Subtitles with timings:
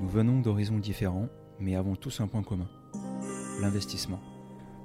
[0.00, 1.28] Nous venons d'horizons différents,
[1.60, 2.68] mais avons tous un point commun.
[3.60, 4.20] L'investissement.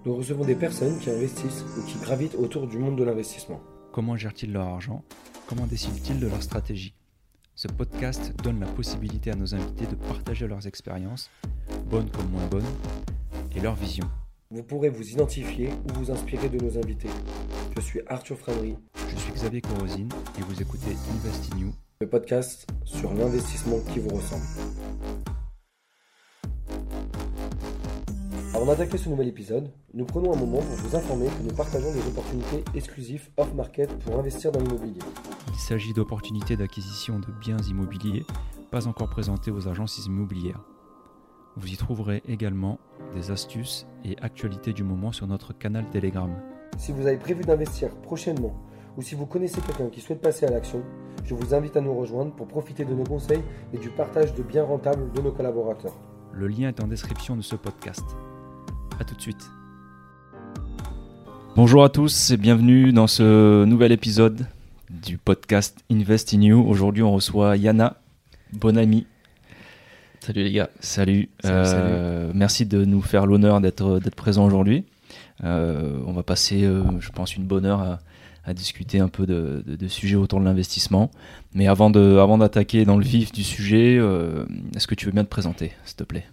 [0.06, 3.62] Nous recevons des personnes qui investissent ou qui gravitent autour du monde de l'investissement.
[3.92, 5.04] Comment gèrent-ils leur argent?
[5.48, 6.96] Comment décident-ils de leur stratégie?
[7.56, 11.30] Ce podcast donne la possibilité à nos invités de partager leurs expériences,
[11.90, 12.66] bonnes comme moins bonnes,
[13.56, 14.10] et leur vision.
[14.50, 17.10] Vous pourrez vous identifier ou vous inspirer de nos invités.
[17.76, 18.76] Je suis Arthur Framery,
[19.10, 21.74] Je suis Xavier Corosine et vous écoutez Invest in You.
[22.02, 24.44] le podcast sur l'investissement qui vous ressemble.
[28.64, 31.92] Avant d'attaquer ce nouvel épisode, nous prenons un moment pour vous informer que nous partageons
[31.92, 35.02] des opportunités exclusives off-market pour investir dans l'immobilier.
[35.50, 38.24] Il s'agit d'opportunités d'acquisition de biens immobiliers
[38.72, 40.62] pas encore présentées aux agences immobilières.
[41.58, 42.80] Vous y trouverez également
[43.14, 46.32] des astuces et actualités du moment sur notre canal Telegram.
[46.78, 48.56] Si vous avez prévu d'investir prochainement
[48.96, 50.84] ou si vous connaissez quelqu'un qui souhaite passer à l'action,
[51.26, 53.44] je vous invite à nous rejoindre pour profiter de nos conseils
[53.74, 56.00] et du partage de biens rentables de nos collaborateurs.
[56.32, 58.06] Le lien est en description de ce podcast.
[59.00, 59.50] A tout de suite.
[61.56, 64.48] Bonjour à tous et bienvenue dans ce nouvel épisode
[64.90, 66.64] du podcast Invest in You.
[66.68, 67.98] Aujourd'hui, on reçoit Yana,
[68.54, 69.06] bonne amie.
[70.20, 70.70] Salut les gars.
[70.80, 71.30] Salut.
[71.42, 74.86] Salut, Euh, Merci de nous faire l'honneur d'être présent aujourd'hui.
[75.44, 78.00] Euh, on va passer, euh, je pense, une bonne heure à,
[78.46, 81.12] à discuter un peu de, de- de sujets autour de l'investissement.
[81.54, 85.30] Mais avant d'attaquer dans le vif du sujet, euh, est-ce que tu veux bien te
[85.30, 86.26] présenter, s'il te plaît?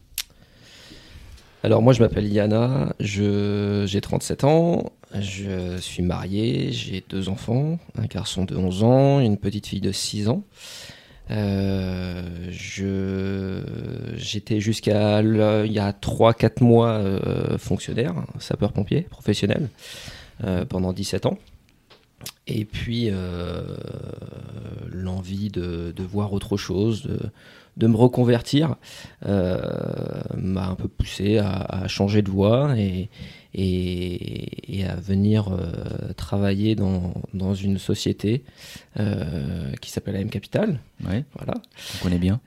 [1.62, 8.06] Alors moi je m'appelle Yana, j'ai 37 ans, je suis marié, j'ai deux enfants, un
[8.06, 10.42] garçon de 11 ans, une petite fille de 6 ans.
[11.30, 12.22] Euh,
[14.16, 19.68] j'étais jusqu'à il y a 3-4 mois euh, fonctionnaire, sapeur-pompier professionnel,
[20.44, 21.36] euh, pendant 17 ans.
[22.46, 23.76] Et puis euh,
[24.90, 27.18] l'envie de, voir autre chose, de,
[27.76, 28.76] de me reconvertir,
[29.26, 29.60] euh,
[30.36, 33.08] m'a un peu poussé à, à changer de voie et,
[33.54, 38.44] et, et à venir euh, travailler dans, dans une société
[38.98, 40.80] euh, qui s'appelle AM Capital.
[41.08, 41.54] Oui, Voilà.
[41.98, 42.40] on connaît bien.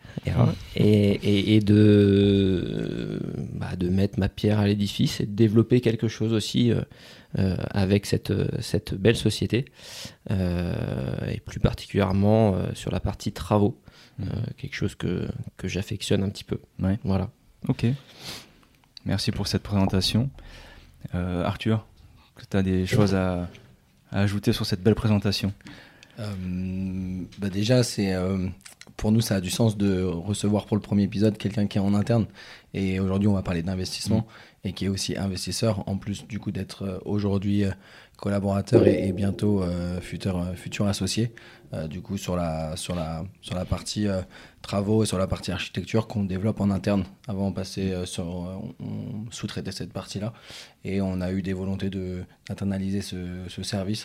[0.75, 3.19] Et, et, de,
[3.53, 8.06] bah, de mettre ma pierre à l'édifice et de développer quelque chose aussi euh, avec
[8.06, 9.66] cette, cette belle société,
[10.31, 10.74] euh,
[11.31, 13.81] et plus particulièrement euh, sur la partie travaux,
[14.22, 14.25] euh,
[14.58, 15.28] quelque chose que,
[15.58, 16.59] que j'affectionne un petit peu.
[16.80, 17.00] Ouais.
[17.03, 17.31] Voilà.
[17.68, 17.86] Ok.
[19.06, 20.30] Merci pour cette présentation.
[21.16, 21.86] Euh, Arthur,
[22.50, 23.50] tu as des choses à,
[24.12, 25.53] à ajouter sur cette belle présentation
[26.19, 26.25] Euh,
[27.40, 28.47] bah déjà, c'est euh,
[28.97, 31.81] pour nous, ça a du sens de recevoir pour le premier épisode quelqu'un qui est
[31.81, 32.28] en interne.
[32.75, 34.28] Et aujourd'hui, on va parler d'investissement
[34.63, 37.66] et qui est aussi investisseur, en plus du coup d'être aujourd'hui
[38.24, 41.32] collaborateur et, et bientôt euh, futur, euh, futur associé.
[41.74, 44.22] Euh, du coup, sur la, sur la, sur la partie euh,
[44.62, 47.04] travaux et sur la partie architecture qu'on développe en interne.
[47.28, 50.32] Avant, on passait euh, sur, euh, on, on sous-traitait cette partie-là
[50.86, 53.18] et on a eu des volontés de d'internaliser ce,
[53.50, 54.04] ce service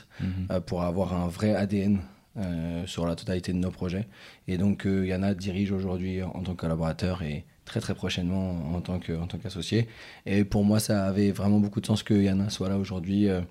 [0.50, 1.98] euh, pour avoir un vrai ADN
[2.38, 4.06] euh, sur la totalité de nos projets.
[4.48, 8.80] Et donc, euh, Yana dirige aujourd'hui en tant que collaborateur et très très prochainement en
[8.80, 9.88] tant que en tant qu'associé.
[10.24, 13.28] Et pour moi, ça avait vraiment beaucoup de sens que Yana soit là aujourd'hui.
[13.28, 13.42] euh,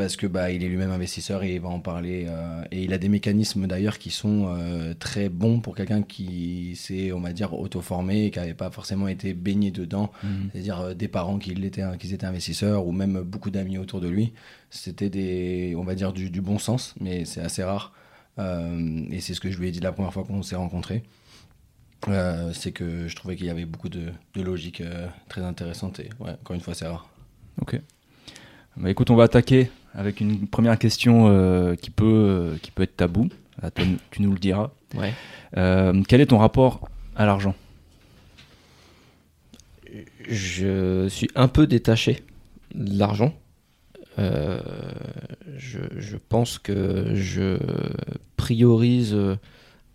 [0.00, 2.24] parce que bah, il est lui-même investisseur et il va en parler.
[2.28, 6.74] euh, et il a des mécanismes d'ailleurs qui sont euh, très bons pour quelqu'un qui
[6.76, 10.50] s'est, on va dire, auto-formé et qui n'avait pas forcément été baigné dedans Mhm.
[10.52, 14.08] c'est-à-dire euh, des parents qui l'étaient, qui étaient investisseurs ou même beaucoup d'amis autour de
[14.08, 14.32] lui.
[14.70, 17.92] C'était des, on va dire du, du bon sens, mais c'est assez rare.
[18.38, 21.02] Et c'est ce que je lui ai dit la première fois qu'on s'est rencontrés.
[22.52, 24.82] C'est que je trouvais qu'il y avait beaucoup de, de logique
[25.28, 27.10] très intéressante et ouais, encore une fois c'est rare.
[27.60, 27.78] Ok.
[28.76, 32.82] Bah, écoute, on va attaquer avec une première question euh, qui, peut, euh, qui peut
[32.82, 33.28] être tabou.
[33.62, 34.70] Ah, toi, tu nous le diras.
[34.94, 35.12] Ouais.
[35.56, 37.54] Euh, quel est ton rapport à l'argent?
[40.28, 42.22] Je suis un peu détaché
[42.74, 43.34] de l'argent.
[44.16, 47.58] Je, je pense que je
[48.36, 49.16] priorise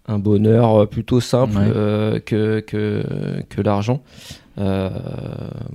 [0.08, 1.72] un bonheur plutôt simple Ouais.
[1.76, 3.04] euh, que, que,
[3.50, 4.02] que l'argent.
[4.58, 4.90] Euh,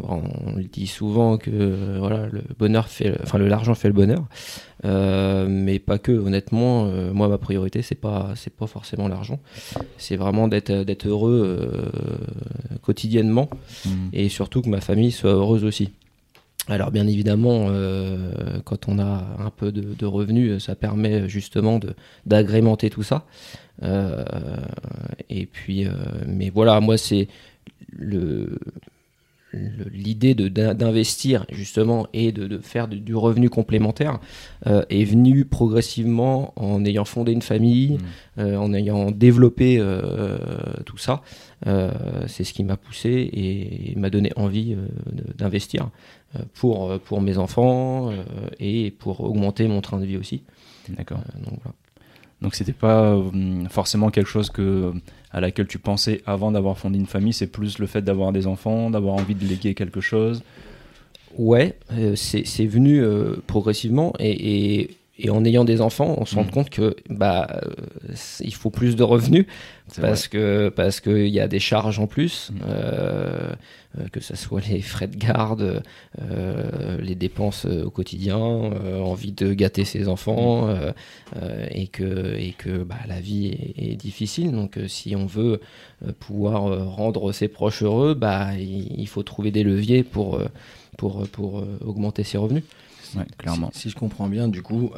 [0.08, 4.24] on le dit souvent que voilà, le bonheur fait, enfin le l'argent fait le bonheur,
[4.86, 6.12] Euh, mais pas que.
[6.12, 9.38] Honnêtement, euh, moi ma priorité c'est pas c'est pas forcément l'argent,
[9.98, 13.50] c'est vraiment d'être d'être heureux euh, quotidiennement
[13.84, 14.08] Mhm.
[14.14, 15.90] et surtout que ma famille soit heureuse aussi.
[16.68, 21.80] Alors bien évidemment, euh, quand on a un peu de, de revenus, ça permet justement
[22.26, 23.26] d'agrémenter tout ça.
[23.82, 24.24] Euh,
[25.28, 25.92] et puis, euh,
[26.26, 27.28] mais voilà, moi c'est
[27.92, 28.58] le
[29.52, 34.20] l'idée d'investir justement et de, de faire du revenu complémentaire
[34.66, 38.40] euh, est venue progressivement en ayant fondé une famille, mmh.
[38.40, 40.38] euh, en ayant développé euh,
[40.86, 41.22] tout ça.
[42.26, 44.76] c'est ce qui m'a poussé et, m'a donné envie
[45.36, 45.90] d'investir
[46.54, 48.10] pour, pour mes enfants
[48.58, 50.42] et pour augmenter mon train de vie aussi.
[50.88, 51.20] D'accord.
[51.44, 51.74] donc voilà.
[52.40, 53.16] Donc c'était pas
[53.68, 54.92] forcément quelque chose que
[55.30, 58.46] à laquelle tu pensais avant d'avoir fondé une famille, c'est plus le fait d'avoir des
[58.46, 60.42] enfants, d'avoir envie de léguer quelque chose?
[61.38, 64.90] Ouais, euh, c'est venu euh, progressivement et, et,
[65.22, 66.50] et, en ayant des enfants, on se rend mm.
[66.50, 69.46] compte que bah euh, il faut plus de revenus
[70.00, 72.50] parce que parce qu'il y a des charges en plus.
[72.52, 73.54] Mm.
[73.98, 75.82] Euh, que ce soit les frais de garde,
[76.22, 80.92] euh, les dépenses euh, au quotidien, envie de gâter ses enfants, mm.
[81.72, 84.52] et que, et que bah, la vie est, difficile.
[84.52, 85.60] Donc si on veut
[86.20, 90.40] pouvoir rendre ses proches heureux, bah, il, faut trouver des leviers pour,
[90.96, 92.62] pour, pour augmenter ses revenus.
[93.38, 93.70] Clairement.
[93.74, 94.90] Si, je comprends bien, du coup,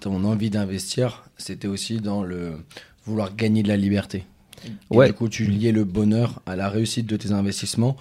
[0.00, 2.58] ton envie d'investir, c'était aussi dans le
[3.06, 4.24] vouloir gagner de la liberté.
[4.66, 7.96] Et Du coup, tu liais le bonheur à la réussite de tes investissements.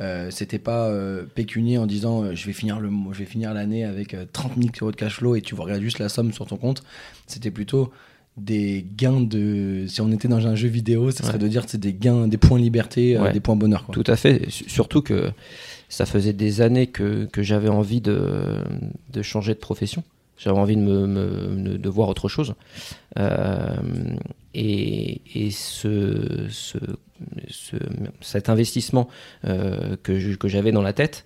[0.00, 3.54] Euh, c'était pas euh, pécunier en disant euh, je vais finir le je vais finir
[3.54, 6.44] l'année avec 30 000 euros de cash flow et tu regarder juste la somme sur
[6.44, 6.82] ton compte
[7.26, 7.90] c'était plutôt
[8.36, 11.80] des gains de si on était dans un jeu vidéo ça serait de dire c'est
[11.80, 15.30] des gains des points liberté des points bonheur tout à fait surtout que
[15.88, 18.56] ça faisait des années que, que j'avais envie de,
[19.12, 20.02] de changer de profession
[20.36, 22.54] j'avais envie de, me, de voir autre chose.
[23.18, 23.76] Euh,
[24.54, 26.78] et, et ce, ce,
[28.20, 29.08] cet investissement
[29.44, 31.24] euh, que, que j'avais dans la tête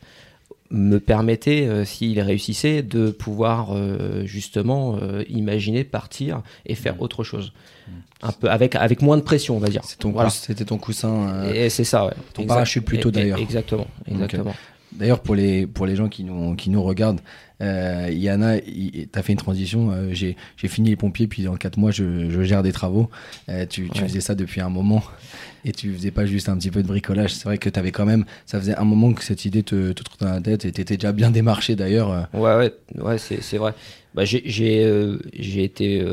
[0.70, 3.76] me permettait, euh, s'il réussissait, de pouvoir
[4.25, 7.00] justement imaginer partir et faire mmh.
[7.00, 7.52] autre chose.
[7.52, 7.93] Mmh.
[8.22, 9.82] Un peu avec, avec moins de pression, on va dire.
[9.84, 10.31] C'était ton, voilà.
[10.67, 11.44] ton, coussin.
[11.52, 12.12] Et c'est ça, ouais.
[12.34, 13.38] Ton parachute plutôt d'ailleurs.
[13.38, 14.55] Exactement, exactement.
[14.93, 17.20] D'ailleurs, pour les, pour les gens qui nous, qui nous regardent,
[17.61, 19.91] euh, Yana, tu as fait une transition.
[19.93, 23.11] Euh, j'ai fini les pompiers, puis en 4 mois, je, je gère des travaux.
[23.49, 25.03] Euh, tu, tu faisais ça depuis un moment
[25.65, 27.35] et tu faisais pas juste un petit peu de bricolage.
[27.35, 28.25] C'est vrai que tu avais quand même.
[28.47, 30.81] Ça faisait un moment que cette idée te, te trottait dans la tête et tu
[30.81, 32.29] étais déjà bien démarché d'ailleurs.
[32.33, 33.75] Ouais, ouais, ouais c'est vrai.
[34.15, 36.05] Bah, j'ai été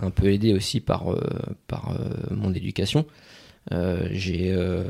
[0.00, 1.06] un peu aidé aussi par,
[1.66, 1.96] par
[2.30, 3.06] mon éducation.
[3.72, 4.82] Euh, j'ai euh,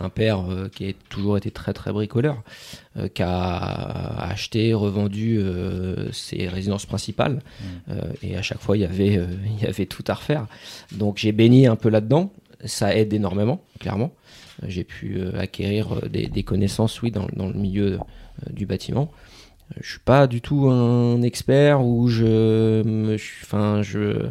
[0.00, 2.42] un père euh, qui a toujours été très très bricoleur,
[3.14, 5.38] qui a acheté, revendu
[6.12, 7.92] ses résidences principales, mmh.
[8.22, 9.20] et à chaque fois il y avait
[9.58, 10.46] il y avait tout à refaire.
[10.92, 12.32] Donc j'ai baigné un peu là-dedans.
[12.64, 14.12] Ça aide énormément, clairement.
[14.66, 17.98] J'ai pu acquérir des, des, connaissances, oui, dans, dans le milieu
[18.50, 19.12] du bâtiment.
[19.78, 24.30] Je suis pas du tout un expert ou je, enfin je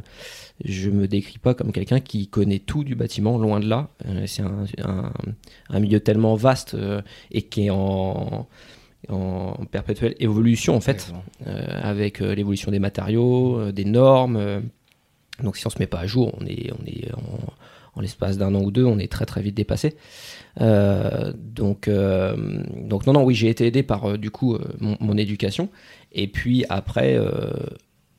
[0.64, 3.90] je me décris pas comme quelqu'un qui connaît tout du bâtiment, loin de là.
[4.06, 8.48] Euh, c'est un, milieu tellement vaste euh, et qui est en,
[9.10, 11.14] en perpétuelle évolution en fait,
[11.46, 14.64] euh, avec l'évolution des matériaux, des normes.
[15.44, 18.54] donc si on se met pas à jour, on est, on est en, l'espace d'un
[18.56, 19.96] an ou deux, on est très très vite dépassé.
[20.60, 25.70] donc, donc non, non, oui, j'ai été aidé par du coup mon, éducation.
[26.12, 27.18] Et puis après,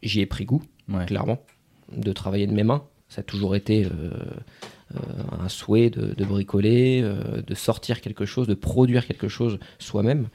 [0.03, 0.63] j'y ai pris goût,
[1.07, 1.39] clairement
[1.93, 2.85] de travailler de mes mains.
[3.09, 3.89] Ça a toujours été euh,
[4.95, 4.99] euh,
[5.41, 10.29] un souhait de, bricoler, euh, de sortir quelque chose, de produire quelque chose soi-même.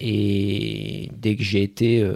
[0.00, 2.08] et dès que j'ai été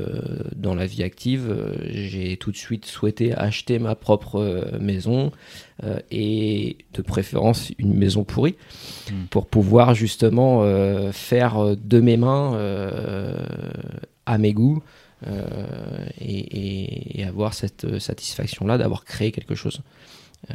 [0.57, 1.55] dans la vie active,
[1.91, 5.31] j'ai tout de suite souhaité acheter ma propre maison
[6.11, 8.57] et de préférence une maison pourrie
[9.11, 9.27] hmm.
[9.29, 10.63] pour pouvoir justement
[11.13, 12.57] faire de mes mains
[14.25, 14.83] à mes goûts
[15.27, 19.83] euh, et, avoir cette euh, satisfaction-là d'avoir créé quelque chose.
[20.51, 20.55] Euh,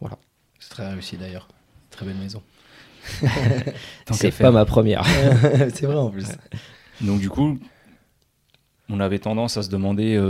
[0.00, 0.16] voilà.
[0.58, 1.48] C'est très réussi d'ailleurs.
[1.90, 2.42] Très belle maison.
[4.10, 5.04] c'est pas ma première.
[5.74, 6.26] c'est vrai en plus.
[7.00, 7.58] Donc du coup,
[8.88, 10.20] on avait tendance à se demander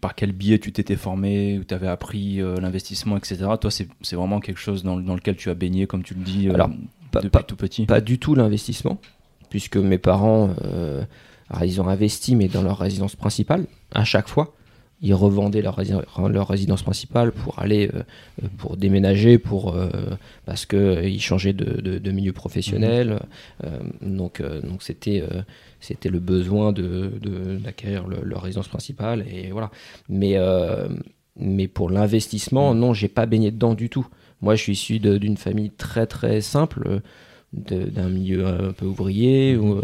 [0.00, 3.46] par quel biais tu t'étais formé, où tu avais appris l'investissement, etc.
[3.60, 6.48] Toi, c'est vraiment quelque chose dans, dans, lequel tu as baigné, comme tu le dis,
[6.50, 6.70] Alors,
[7.12, 7.86] depuis pas, tout petit?
[7.86, 9.00] Pas du tout l'investissement,
[9.50, 10.54] puisque mes parents
[11.62, 14.54] ils ont investi, mais dans leur résidence principale, à chaque fois.
[15.02, 15.78] Ils revendaient leur,
[16.28, 18.02] leur résidence principale pour aller, euh,
[18.42, 19.88] euh, pour déménager, pour, euh,
[20.46, 23.20] parce qu'ils changeaient de, de, milieu professionnel.
[23.62, 24.16] Mhm.
[24.16, 25.22] donc, donc c'était,
[25.80, 27.10] c'était le besoin de,
[27.62, 29.26] d'acquérir leur résidence principale.
[29.30, 29.70] Et voilà.
[30.08, 30.38] Mais,
[31.36, 32.80] mais pour l'investissement, mhm.
[32.80, 34.06] non, j'ai pas baigné dedans du tout.
[34.40, 37.02] Moi, je suis issu d'une famille très très simple
[37.54, 39.82] d'un milieu un peu ouvrier où, euh,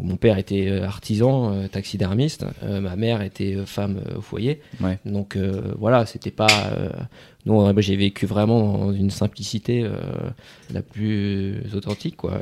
[0.00, 4.60] où mon père était euh, artisan, euh, taxidermiste, euh, ma mère était femme au foyer.
[4.80, 4.98] Ouais.
[5.04, 5.36] Donc
[5.78, 6.48] voilà, c'était pas.
[7.46, 9.86] non, j'ai vécu vraiment dans une simplicité
[10.72, 12.40] la plus authentique, quoi.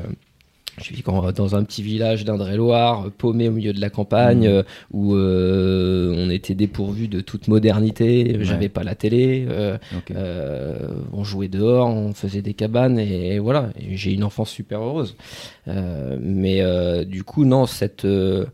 [0.81, 4.53] Je vis dans un petit village d'Indre-et-Loire, paumé au milieu de la campagne, Mhm.
[4.53, 8.37] euh, où euh, on était dépourvu de toute modernité.
[8.41, 9.45] J'avais pas la télé.
[9.49, 9.77] euh,
[10.11, 10.77] euh,
[11.13, 13.69] on jouait dehors, on faisait des cabanes et, voilà.
[13.91, 15.15] J'ai une enfance super heureuse.
[15.67, 18.45] Euh, mais euh, du coup, non, cette, euh,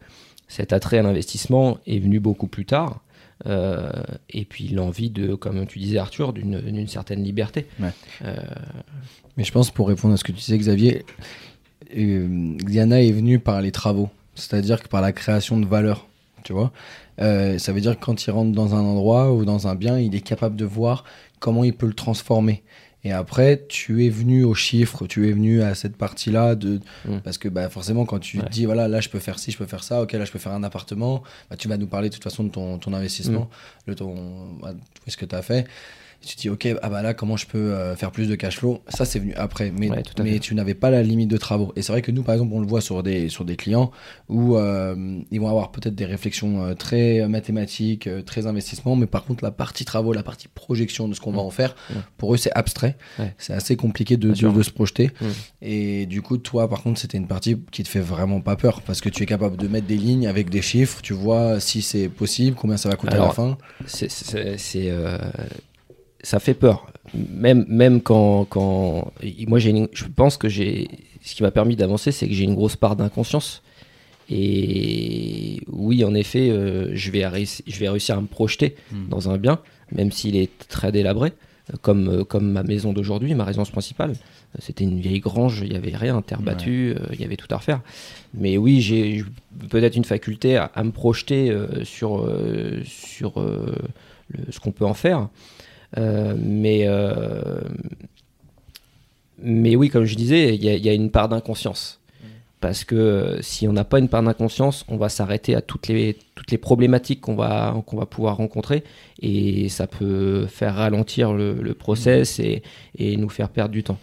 [0.48, 3.02] cet attrait à l'investissement est venu beaucoup plus tard.
[3.48, 3.92] Euh,
[4.30, 7.66] et puis l'envie de, comme tu disais Arthur, d'une d'une certaine liberté.
[7.82, 7.90] Ouais.
[8.24, 8.36] Euh,
[9.36, 11.04] Mais je pense, pour répondre à ce que tu disais, Xavier,
[11.96, 16.08] euh, Diana est venue par les travaux, c'est-à-dire que par la création de valeur,
[16.44, 16.72] tu vois.
[17.22, 20.00] Euh, ça veut dire que quand il rentre dans un endroit ou dans un bien,
[20.00, 21.04] il est capable de voir
[21.40, 22.64] comment il peut le transformer.
[23.04, 27.18] Et après, tu es venu aux chiffres, tu es venu à cette partie-là de Mm.
[27.24, 28.46] parce que bah forcément quand tu Ouais.
[28.46, 30.32] te dis voilà là je peux faire ci, je peux faire ça, ok là je
[30.32, 32.94] peux faire un appartement, bah, tu vas nous parler de toute façon de ton, ton
[32.94, 33.48] investissement,
[33.86, 33.90] Mm.
[33.92, 34.16] de ton
[34.60, 34.74] bah,
[35.08, 35.68] ce que tu as fait.
[36.26, 38.58] Tu te dis ok ah bah là comment je peux euh, faire plus de cash
[38.58, 38.82] flow?
[38.90, 41.72] Ça c'est venu après, mais Ouais, mais tu n'avais pas la limite de travaux.
[41.76, 43.92] Et c'est vrai que nous par exemple on le voit sur des sur des clients
[44.30, 49.26] où euh, ils vont avoir peut-être des réflexions euh, très mathématiques, très investissement, mais par
[49.26, 51.76] contre la partie travaux, la partie projection de ce qu'on va en faire,
[52.18, 52.98] pour eux c'est abstrait.
[53.20, 53.34] Ouais.
[53.38, 55.12] C'est assez compliqué de, de, se projeter.
[55.22, 55.26] Mm.
[55.62, 58.82] Et du coup, toi, par contre, c'était une partie qui te fait vraiment pas peur
[58.82, 61.02] parce que tu es capable de mettre des lignes avec des chiffres.
[61.02, 63.58] Tu vois si c'est possible, combien ça va coûter à la fin.
[63.86, 64.10] c'est,
[66.26, 66.88] ça fait peur.
[67.30, 69.12] Même, même quand, quand
[69.48, 70.88] moi j'ai, je pense que j'ai,
[71.24, 73.62] ce qui m'a permis d'avancer, c'est que j'ai une grosse part d'inconscience.
[74.40, 79.08] Et oui, en effet, euh, je vais réussir, je vais réussir à me projeter Mm.
[79.10, 79.60] dans un bien,
[79.92, 81.32] même s'il est très délabré,
[81.82, 84.12] comme, euh, comme ma maison d'aujourd'hui, ma résidence principale.
[84.12, 87.36] Euh, C'était une vieille grange, il n'y avait rien, terre battue, euh, il y avait
[87.38, 87.82] tout à refaire.
[88.34, 89.24] Mais oui, j'ai
[89.70, 92.28] peut-être une faculté à, à me projeter sur,
[92.86, 93.76] sur le-
[94.52, 95.30] ce qu'on peut en faire.
[95.98, 97.60] Euh, mais, euh,
[99.42, 102.00] mais oui, comme je disais, il y, a- il y a une part d'inconscience.
[102.62, 105.88] Parce que euh, si on n'a pas une part d'inconscience, on va s'arrêter à toutes
[105.88, 108.84] les, toutes les problématiques qu'on va, qu'on va pouvoir rencontrer.
[109.22, 112.64] Et ça peut faire ralentir le, le process et,
[112.98, 114.00] et nous faire perdre du temps.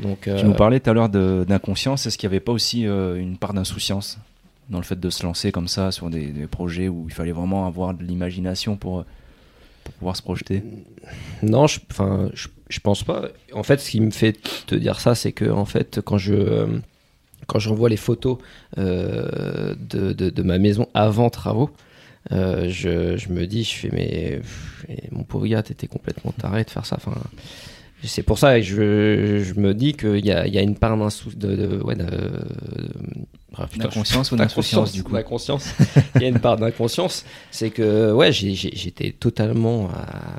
[0.00, 2.06] Donc, Tu euh, nous parlais tout à l'heure d'inconscience.
[2.06, 4.18] Est-ce qu'il n'y avait pas aussi euh, une part d'insouciance
[4.70, 7.32] dans le fait de se lancer comme ça sur des, des projets où il fallait
[7.32, 9.04] vraiment avoir de l'imagination pour,
[9.84, 10.62] pour pouvoir se projeter
[11.42, 13.28] Non, je, enfin, je, je pense pas.
[13.52, 14.36] En fait, ce qui me fait
[14.66, 16.66] te dire ça, c'est que en fait, quand je euh,
[17.46, 18.38] quand je revois les photos
[18.78, 21.70] euh, de, de, ma maison avant travaux,
[22.32, 24.40] euh, je, je me dis, je fais mais
[25.12, 26.96] mon pauvre gars, t'étais complètement taré de faire ça.
[26.96, 27.20] Enfin,
[28.06, 30.76] c'est pour ça que je, je me dis qu'il y a, il y a une
[30.76, 32.04] part d'insou- de, de, ouais, de-
[33.56, 35.74] ah, putain, je- D'inconscience ou d'insouciance du coup D'inconscience.
[36.16, 37.24] Il y a une part d'inconscience.
[37.50, 39.90] C'est que ouais, j'étais totalement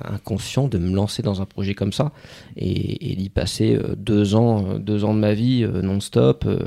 [0.04, 2.12] inconscient de me lancer dans un projet comme ça
[2.58, 6.44] et, et d'y passer euh, deux ans, euh, deux ans de ma vie euh, non-stop
[6.46, 6.60] euh,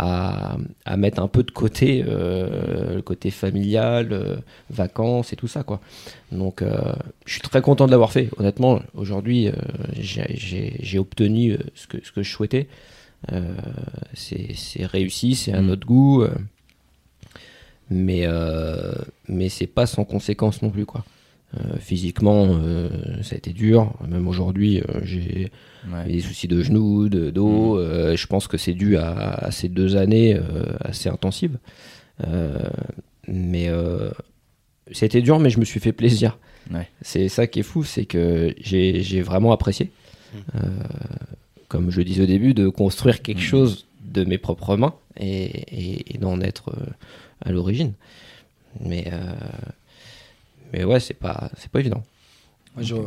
[0.00, 4.36] à, à mettre un peu de côté euh, le côté familial, euh,
[4.70, 5.80] vacances et tout ça quoi.
[6.30, 6.92] Donc euh,
[7.26, 8.30] je suis très content de l'avoir fait.
[8.38, 9.50] Honnêtement, aujourd'hui,
[9.98, 12.68] j'ai- obtenu ce que ce que je souhaitais.
[14.14, 15.66] C'est réussi, c'est à Mm.
[15.66, 16.24] notre goût.
[17.90, 18.26] mais
[19.28, 21.04] mais c'est pas sans conséquence non plus quoi.
[21.56, 22.90] Euh, physiquement, euh,
[23.22, 23.94] ça a été dur.
[24.06, 25.50] Même aujourd'hui, euh, j'ai
[25.90, 26.04] Ouais.
[26.12, 27.78] des soucis de genoux, de dos.
[27.78, 31.56] euh, je pense que c'est dû à, à ces deux années euh, assez intensives.
[32.26, 32.58] Euh,
[33.26, 34.10] mais euh,
[34.92, 36.36] c'était dur, mais je me suis fait plaisir.
[36.70, 36.86] Ouais.
[37.00, 39.90] C'est ça qui est fou, c'est que j'ai vraiment apprécié.
[40.56, 40.58] Euh,
[41.68, 43.42] comme je le disais au début, de construire quelque Mhm.
[43.44, 46.86] chose de mes propres mains et, et- et d'en être euh,
[47.42, 47.92] à l'origine.
[48.80, 49.32] Mais, euh,
[50.72, 52.02] mais ouais, c'est pas, c'est pas évident.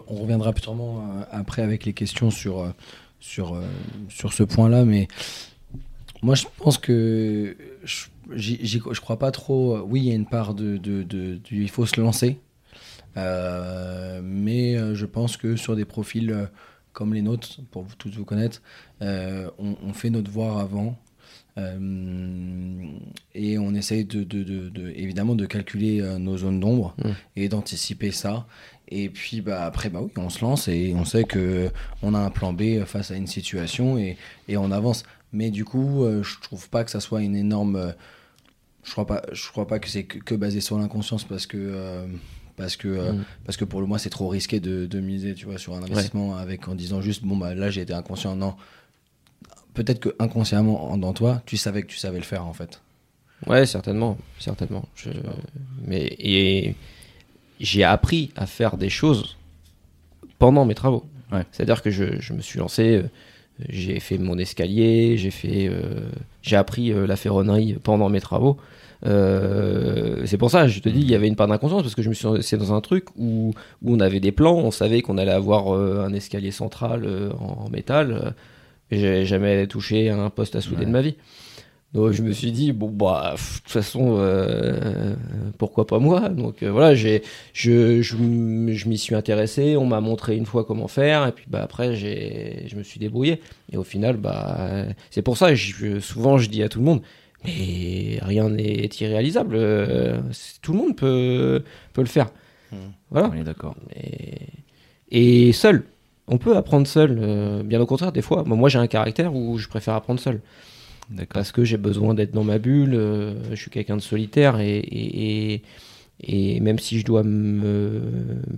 [0.07, 2.71] On reviendra plus sûrement euh, après avec les questions sur, euh,
[3.19, 3.61] sur, euh,
[4.09, 5.07] sur ce point-là, mais
[6.21, 9.79] moi je pense que je, je crois pas trop.
[9.79, 12.37] Oui, il y a une part de, de, de- il faut se lancer,
[13.15, 16.49] mais je pense que sur des profils
[16.93, 18.61] comme les nôtres, pour vous- tous vous connaître,
[19.01, 20.97] on, on fait notre devoir avant.
[21.57, 22.85] Euh,
[23.35, 27.09] et on essaye de, de- de- de- évidemment de calculer euh, nos zones d'ombre Mm.
[27.35, 28.45] et d'anticiper ça
[28.89, 31.69] et puis bah, après, bah oui, on se lance et on sait que
[32.01, 34.17] on a un plan B face à une situation et,
[34.49, 35.03] et on avance.
[35.31, 37.93] Mais du coup, euh, je trouve pas que ça soit une énorme.
[38.83, 41.57] je crois pas, je crois pas que c'est que, que basé sur l'inconscience parce que
[41.57, 42.05] euh,
[42.57, 43.23] parce que euh, Mm.
[43.45, 45.81] parce que pour le moi c'est trop risqué de, de miser, tu vois, sur un
[45.83, 48.35] investissement avec en disant juste bon bah là j'ai été inconscient.
[48.35, 48.55] Non,
[49.73, 52.81] peut-être que inconsciemment dans toi, tu savais que tu savais le faire en fait.
[53.47, 54.85] Ouais, certainement, certainement.
[54.95, 55.09] Je...
[55.85, 56.75] Mais et
[57.59, 59.37] j'ai appris à faire des choses
[60.39, 61.05] pendant mes travaux.
[61.31, 61.43] Ouais.
[61.51, 63.03] C'est-à-dire que je, je me suis lancé, euh,
[63.69, 66.09] j'ai fait mon escalier, j'ai fait, euh,
[66.41, 68.57] j'ai appris euh, la ferronnerie pendant mes travaux.
[69.03, 72.09] C'est pour ça, je te dis, il y avait une part d'inconscience parce que je
[72.09, 73.51] me suis lancé dans un truc où,
[73.81, 77.69] où on avait des plans, on savait qu'on allait avoir un escalier central en, en
[77.69, 78.35] métal.
[78.91, 80.85] J'ai jamais touché un poste à souder Ouais.
[80.85, 81.15] de ma vie.
[81.93, 85.13] Donc je me suis dit bon bah de toute façon euh,
[85.57, 86.29] pourquoi pas moi?
[86.29, 87.21] Donc euh, voilà j'ai
[87.51, 91.43] je je, je m'y suis intéressé on m'a montré une fois comment faire et puis
[91.49, 93.41] bah après j'ai je me suis débrouillé
[93.73, 97.01] et au final bah c'est pour ça je, souvent je dis à tout le monde
[97.43, 100.21] mais rien n'est irréalisable euh,
[100.61, 102.29] tout le monde peut peut le faire
[103.09, 103.75] voilà On est d'accord.
[103.97, 105.83] et, et seul.
[106.31, 107.19] On peut apprendre seul.
[107.21, 108.43] euh, bien au contraire, des fois.
[108.45, 110.41] Moi, moi, j'ai un caractère où je préfère apprendre seul.
[111.33, 112.93] Parce que j'ai besoin d'être dans ma bulle.
[112.95, 114.59] euh, je suis quelqu'un de solitaire.
[114.61, 115.61] Et, et, et,
[116.55, 118.01] et même si je dois me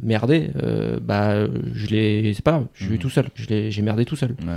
[0.03, 2.33] merder, euh, bah, je l'ai.
[2.35, 2.67] C'est pas grave.
[2.73, 2.99] Je suis Mhm.
[2.99, 3.25] tout seul.
[3.35, 4.35] Je l'ai- J'ai merdé tout seul.
[4.41, 4.53] Ouais, ouais.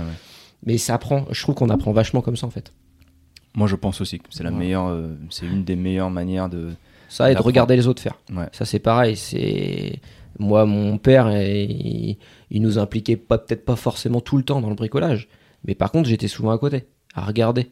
[0.65, 1.25] Mais ça apprend.
[1.31, 2.71] Je trouve qu'on apprend vachement comme ça, en fait.
[3.55, 4.57] Moi, je pense aussi que c'est la Ouais.
[4.57, 6.69] meilleure, euh, c'est une des meilleures manières de.
[7.09, 8.19] Ça et de regarder les autres faire.
[8.51, 9.15] Ça c'est pareil.
[9.15, 9.99] C'est
[10.39, 12.17] moi mon père, il,
[12.51, 15.27] il nous impliquait pas peut-être pas forcément tout le temps dans le bricolage,
[15.65, 17.69] mais par contre j'étais souvent à côté, à regarder.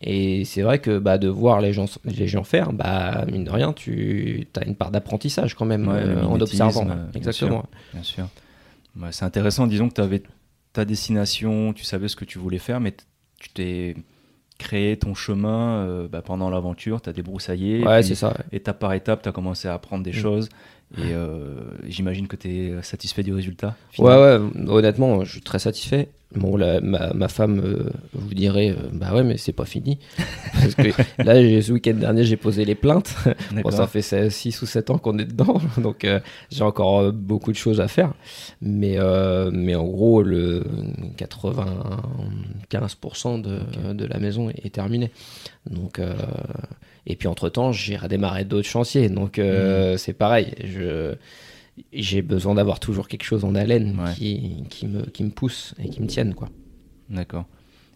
[0.00, 3.50] Et c'est vrai que bah, de voir les gens les gens faire, bah mine de
[3.50, 6.88] rien, tu as une part d'apprentissage quand même Ouais, euh, en observant.
[6.88, 7.66] euh, Exactement.
[7.92, 8.28] Bien sûr.
[9.00, 9.66] Ouais, c'est intéressant.
[9.66, 10.22] Disons que tu avais
[10.72, 12.94] ta destination, tu savais ce que tu voulais faire, mais
[13.40, 13.96] tu t'es
[14.58, 17.00] créé ton chemin euh, bah, pendant l'aventure.
[17.00, 17.84] Tu as débroussaillé.
[17.84, 18.34] Ouais, puis c'est ça.
[18.52, 20.14] étape par étape, tu as commencé à apprendre des Mm.
[20.14, 20.48] choses.
[20.96, 21.54] Et euh,
[21.86, 23.76] j'imagine que tu es satisfait du résultat.
[23.98, 24.40] Ouais, final.
[24.42, 26.08] ouais, honnêtement, je suis très satisfait.
[26.34, 29.98] Bon, la- ma, ma femme euh, vous dirait, euh, bah ouais, mais c'est pas fini.
[30.54, 30.88] Parce que
[31.22, 33.14] là, ce week-end dernier, j'ai posé les plaintes.
[33.62, 36.06] Bon, ça fait 6 ou 7 ans qu'on est dedans, donc
[36.50, 38.12] j'ai encore beaucoup de choses à faire.
[38.62, 38.98] Mais,
[39.52, 40.64] mais en gros, le
[41.18, 45.10] 95% de, de la maison est, est terminé.
[45.70, 46.00] Donc,
[47.06, 49.08] et puis entre-temps, j'ai redémarré d'autres chantiers.
[49.08, 50.54] Donc euh, c'est pareil.
[50.64, 51.14] Je,
[51.92, 54.14] j'ai besoin d'avoir toujours quelque chose en haleine Ouais.
[54.14, 56.34] qui, qui, me, qui me pousse et qui me tienne.
[56.34, 56.48] Quoi.
[57.08, 57.46] D'accord.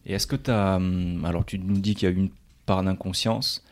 [0.07, 0.81] Et est-ce que tu as.
[1.25, 2.31] Alors, tu nous dis qu'il y a eu une
[2.67, 3.63] part d'inconscience,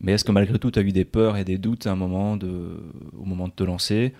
[0.00, 1.96] mais est-ce que malgré tout, tu as eu des peurs et des doutes à un
[1.96, 2.80] moment de,
[3.18, 4.12] au moment de te lancer?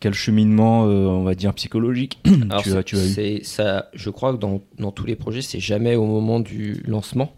[0.00, 3.08] Quel cheminement, euh, on va dire, psychologique Alors, tu, as, tu as eu?
[3.08, 6.74] c'est- ça, je crois que dans, dans tous les projets, c'est jamais au moment du
[6.86, 7.32] lancement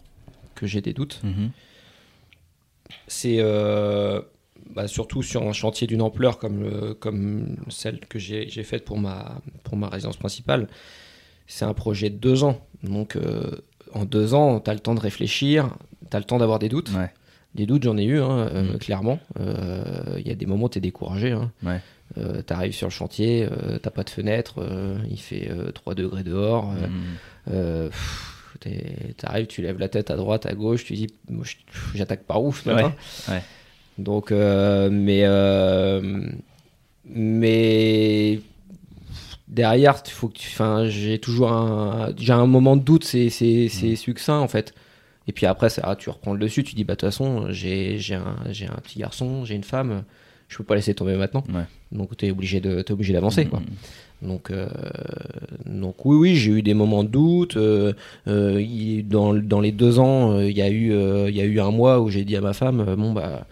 [0.53, 1.21] que j'ai des doutes.
[1.23, 1.49] Mhm.
[3.07, 4.21] C'est euh,
[4.69, 8.97] bah, surtout sur un chantier d'une ampleur comme, le- comme celle que j'ai faite pour
[8.99, 10.67] ma, pour ma résidence principale.
[11.47, 12.61] C'est un projet de deux ans.
[12.83, 13.51] Donc, euh,
[13.93, 15.75] en deux ans, tu as le temps de réfléchir,
[16.09, 16.91] tu as le temps d'avoir des doutes.
[16.95, 17.11] Ouais.
[17.55, 18.77] Des doutes, j'en ai eu, hein, euh, Mm.
[18.77, 19.19] clairement.
[19.37, 21.31] Il y a des moments où tu es découragé.
[21.31, 21.51] Hein.
[21.63, 21.81] Ouais.
[22.17, 25.71] Euh, tu arrives sur le chantier, euh, t'as pas de fenêtre, euh, il fait euh,
[25.71, 26.73] 3 degrés dehors.
[27.45, 27.89] pff, t'es-
[29.17, 31.07] T'arrives, tu lèves la tête à droite, à gauche, tu dis,
[31.95, 32.93] j'attaque par ce matin
[33.29, 33.41] ouais.
[33.97, 36.29] Donc, euh, mais, euh,
[37.05, 38.39] mais
[39.47, 43.67] derrière, faut que tu, enfin, j'ai toujours un, j'ai un moment de doute, c'est, c'est,
[43.67, 44.73] c'est succinct en fait.
[45.27, 47.97] Et puis après, ça, tu reprends le dessus, tu dis, bah de toute façon, j'ai,
[47.99, 50.03] j'ai un, j'ai un petit garçon, j'ai une femme,
[50.47, 51.43] je peux pas laisser tomber maintenant.
[51.53, 51.63] Ouais.
[51.91, 53.61] Donc t'es obligé de, t'es obligé d'avancer quoi.
[54.21, 54.67] Donc, euh,
[55.65, 57.57] donc oui, oui, j'ai eu des moments de doute.
[57.57, 57.93] euh,
[58.27, 60.93] euh, il- dans, dans les deux ans, il y a eu,
[61.29, 63.47] il y a eu un mois où j'ai dit à ma femme, bon bah,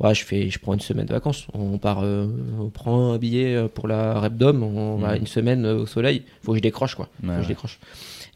[0.00, 1.46] ouais, je fais, je prends une semaine de vacances.
[1.52, 5.20] On part, on prend un billet pour la Repdom, on va Mhm.
[5.22, 6.22] une semaine au soleil.
[6.42, 7.08] Faut que je décroche quoi.
[7.20, 7.78] Faut Ouais, que je décroche.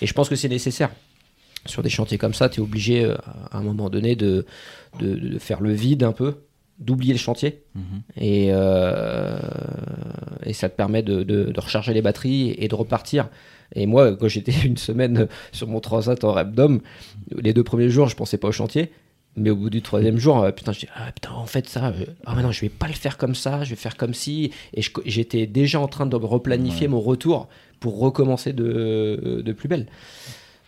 [0.01, 0.91] Et je pense que c'est nécessaire.
[1.67, 4.47] Sur des chantiers comme ça, tu es obligé à un moment donné de,
[5.01, 6.35] de, de faire le vide un peu,
[6.79, 7.83] d'oublier le chantier Mhm.
[8.17, 9.39] et, euh,
[10.45, 13.29] et ça te permet de, de- de recharger les batteries et de repartir.
[13.75, 16.81] Et moi, quand j'étais une semaine sur mon transat en Repdom,
[17.37, 18.91] les deux premiers jours, je pensais pas au chantier.
[19.37, 21.89] Mais au bout du troisième jour, euh, putain, je dis, ah putain, en fait, ça,
[21.89, 24.15] euh, ah mais non, je vais pas le faire comme ça, je vais faire comme
[24.15, 24.51] si.
[24.75, 26.93] Et j'étais déjà en train de replanifier Ouais.
[26.93, 29.87] mon retour pour recommencer de, de plus belle.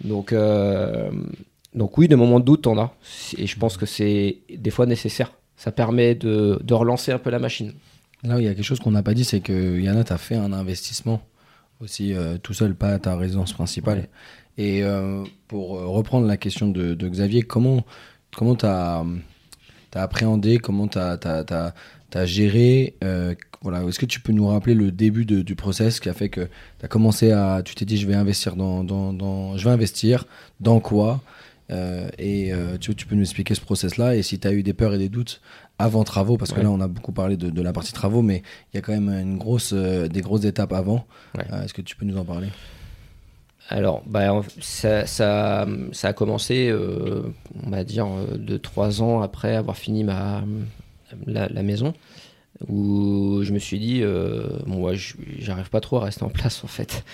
[0.05, 1.11] Donc, euh,
[1.75, 2.93] donc oui, des moments de doute, t'en as.
[3.39, 5.33] Et je pense que c'est des fois nécessaire.
[5.61, 7.73] Ça permet de, de relancer un peu la machine.
[8.23, 10.17] Là, il y a quelque chose qu'on n'a pas dit, c'est que Yana, tu as
[10.19, 11.21] fait un investissement
[11.81, 13.99] aussi euh, tout seul, pas à ta résidence principale.
[13.99, 14.09] Ouais.
[14.57, 17.85] Et euh, pour euh, reprendre la question de, de Xavier, comment
[18.35, 19.05] comment tu as,
[19.95, 25.27] appréhendé, comment tu as, géré euh, voilà, est-ce que tu peux nous rappeler le début
[25.27, 26.43] de- du process qui a fait que
[26.79, 27.61] tu as commencé à.
[27.63, 28.83] Tu t'es dit, je vais investir dans.
[28.83, 30.25] dans, dans- je vais investir.
[30.61, 31.21] Dans quoi
[31.71, 34.63] Euh, Et euh, tu, tu peux nous expliquer ce process-là et si tu as eu
[34.63, 35.41] des peurs et des doutes
[35.79, 36.65] avant travaux, parce que Ouais.
[36.65, 38.93] là, on a beaucoup parlé de, de la partie travaux, mais il y a quand
[38.93, 41.07] même une grosse, euh, des grosses étapes avant.
[41.39, 41.45] Ouais.
[41.65, 42.49] Est-ce que tu peux nous en parler?
[43.69, 46.75] Alors, bah, ça, ça, ça a commencé,
[47.65, 50.43] on va dire, euh, de trois ans après avoir fini ma,
[51.27, 51.95] la, la maison,
[52.69, 54.03] où je me suis dit,
[54.67, 57.05] bon, ouais, je- j'arrive pas trop à rester en place en fait.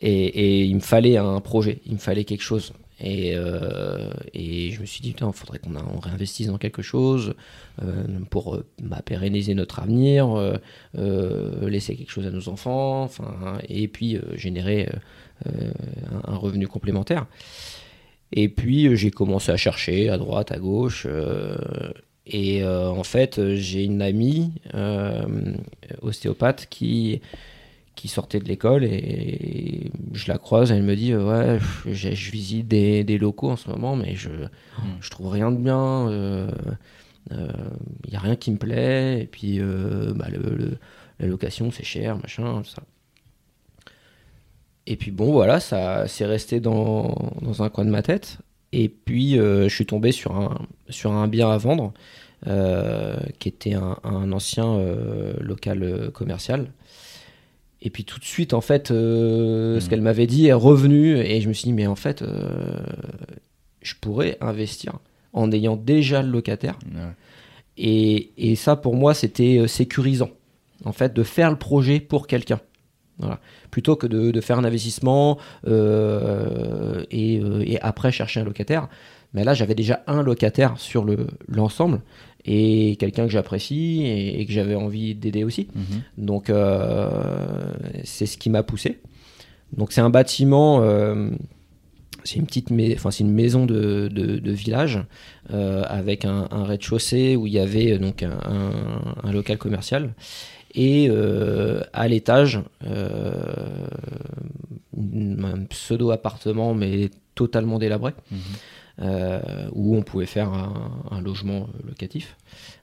[0.00, 2.72] Et, et il me fallait un projet, il me fallait quelque chose.
[3.00, 7.34] Et, euh, et je me suis dit, il faudrait qu'on réinvestisse dans quelque chose
[7.82, 10.58] euh, pour euh, bah, pérenniser notre avenir,
[10.94, 14.88] laisser quelque chose à nos enfants, enfin, et puis générer
[15.44, 17.26] un, revenu complémentaire.
[18.32, 21.06] Et puis j'ai commencé à chercher à droite, à gauche.
[22.26, 24.52] et en fait, j'ai une amie
[26.02, 27.20] ostéopathe qui,
[27.94, 30.72] qui sortait de l'école et je la croise.
[30.72, 34.30] Elle me dit euh, Ouais, je visite des, des locaux en ce moment, mais je,
[35.00, 36.10] je trouve rien de bien.
[37.30, 39.22] Il n'y a rien qui me plaît.
[39.22, 40.78] Et puis, euh, bah, le, le-
[41.20, 42.82] la location, c'est cher, machin, tout ça.
[44.86, 48.38] Et puis bon, voilà, ça c'est resté dans, dans un coin de ma tête.
[48.72, 50.58] Et puis euh, je suis tombé sur un,
[50.90, 51.94] sur un bien à vendre
[52.46, 56.72] euh, qui était un, un ancien euh, local euh, commercial.
[57.86, 59.90] Et puis tout de suite, en fait, euh, ce Mhm.
[59.90, 61.18] qu'elle m'avait dit est revenu.
[61.18, 62.76] Et je me suis dit, mais en fait, euh,
[63.82, 64.94] je pourrais investir
[65.34, 66.78] en ayant déjà le locataire.
[67.76, 70.30] Et, et ça, pour moi, c'était euh, sécurisant.
[70.84, 72.60] En fait, de faire le projet pour quelqu'un.
[73.18, 73.38] Voilà.
[73.70, 78.88] Plutôt que de, de faire un investissement euh, et, et après chercher un locataire.
[79.34, 82.00] Mais là, j'avais déjà un locataire sur le- l'ensemble
[82.46, 85.68] et quelqu'un que j'apprécie et, et que j'avais envie d'aider aussi.
[85.74, 86.24] Mhm.
[86.26, 87.08] Donc, euh,
[88.04, 89.00] c'est ce qui m'a poussé.
[89.76, 90.80] Donc, c'est un bâtiment.
[90.82, 91.30] euh,
[92.26, 94.98] c'est une petite, mais- enfin c'est une maison de, de- de village
[95.52, 100.14] euh, avec un, un rez-de-chaussée où il y avait donc un, un- un local commercial
[100.74, 103.32] et euh, à l'étage euh,
[104.96, 108.38] un pseudo appartement mais totalement délabré Mhm.
[109.00, 109.40] Euh,
[109.72, 112.36] où on pouvait faire un, un logement locatif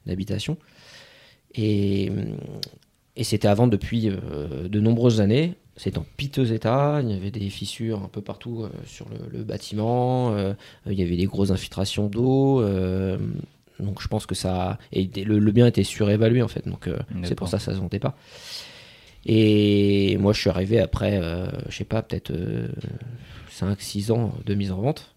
[0.06, 0.58] d'habitation.
[1.54, 2.12] Et,
[3.16, 5.56] et c'était à vendre depuis euh, de nombreuses années.
[5.78, 9.38] C'est en piteux état, il y avait des fissures un peu partout euh, sur le,
[9.38, 10.54] le bâtiment, euh,
[10.86, 13.18] il y avait des grosses infiltrations d'eau, euh,
[13.80, 14.78] donc je pense que ça...
[14.92, 17.74] Et le, le bien était surévalué en fait, donc euh, c'est pour ça que ça
[17.74, 18.16] se vendait pas.
[19.26, 22.34] Et moi je suis arrivé après, euh, je sais pas, peut-être
[23.50, 25.16] 5-6 ans de mise en vente.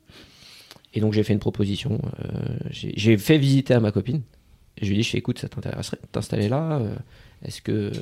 [0.94, 4.22] Et donc j'ai fait une proposition, euh, j'ai fait visiter à ma copine,
[4.80, 6.94] je lui ai dit, je fais, écoute, ça t'intéresserait de t'installer là euh,
[7.44, 7.92] Est-ce que...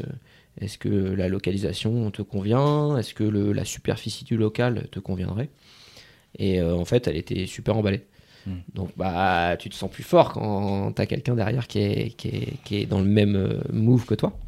[0.61, 5.49] Est-ce que la localisation te convient Est-ce que le- la superficie du local te conviendrait?
[6.39, 8.03] Et euh, en fait, elle était super emballée.
[8.47, 8.57] Mm.
[8.75, 12.63] Donc, bah, tu te sens plus fort quand t'as quelqu'un derrière qui est, qui, est,
[12.67, 14.39] qui est dans le même move que toi.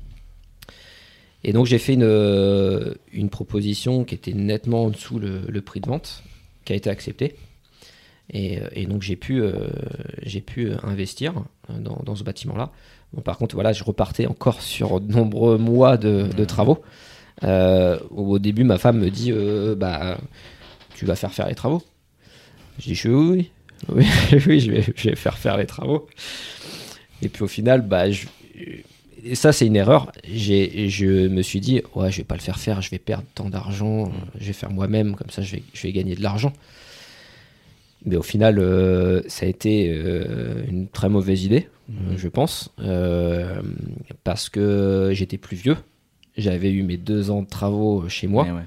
[1.42, 5.80] Et donc, j'ai fait une, une proposition qui était nettement en dessous le, le prix
[5.80, 6.22] de vente,
[6.66, 7.34] qui a été acceptée.
[8.30, 9.68] Et, euh, et donc, j'ai pu, euh,
[10.22, 11.34] j'ai pu euh, investir
[11.68, 12.70] dans, dans ce bâtiment-là.
[13.12, 16.82] Bon, par contre, voilà, je repartais encore sur de nombreux mois de, de travaux.
[17.42, 19.32] Au début, ma femme me dit
[19.76, 20.18] bah,
[20.94, 21.82] Tu vas faire faire les travaux
[22.78, 23.50] Je dis Oui,
[23.90, 26.06] oui, oui, oui, je, vais, je vais faire faire les travaux.
[27.22, 28.26] Et puis au final, bah, je-
[29.26, 30.12] et ça, c'est une erreur.
[30.30, 33.24] J'ai, je me suis dit Ouais, je vais pas le faire faire, je vais perdre
[33.34, 36.52] tant d'argent, je vais faire moi-même, comme ça, je vais, je vais gagner de l'argent.
[38.04, 42.70] Mais au final, euh, ça a été euh, une très mauvaise idée, euh, je pense,
[42.80, 43.60] euh,
[44.24, 45.76] parce que j'étais plus vieux.
[46.36, 48.62] J'avais eu mes deux ans de travaux chez moi Ouais, ouais.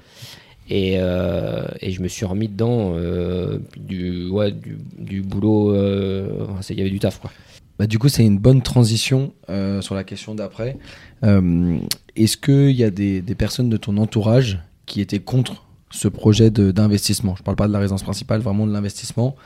[0.70, 5.72] et, euh, et je me suis remis dedans euh, du, ouais, du, du boulot.
[5.74, 7.30] euh, Il y avait du taf, quoi.
[7.78, 10.76] Bah, du coup, c'est une bonne transition euh, sur la question d'après.
[11.22, 11.78] Euh,
[12.16, 16.50] Est-ce qu'il y a des, des personnes de ton entourage qui étaient contre ce projet
[16.50, 19.36] d'investissement Je ne parle pas de la résidence principale, vraiment de l'investissement.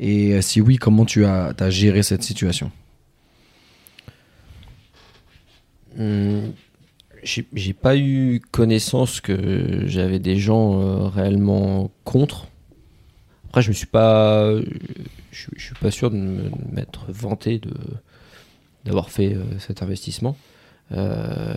[0.00, 2.70] Et euh, si oui, comment tu as, as géré cette situation?
[5.98, 6.52] Hum,
[7.24, 12.46] J'ai pas eu connaissance que j'avais des gens euh, réellement contre.
[13.48, 14.52] Après, je me suis pas.
[15.32, 17.60] Je, suis pas sûr de m'être vanté
[18.84, 20.36] d'avoir fait euh, cet investissement.
[20.92, 21.54] Euh,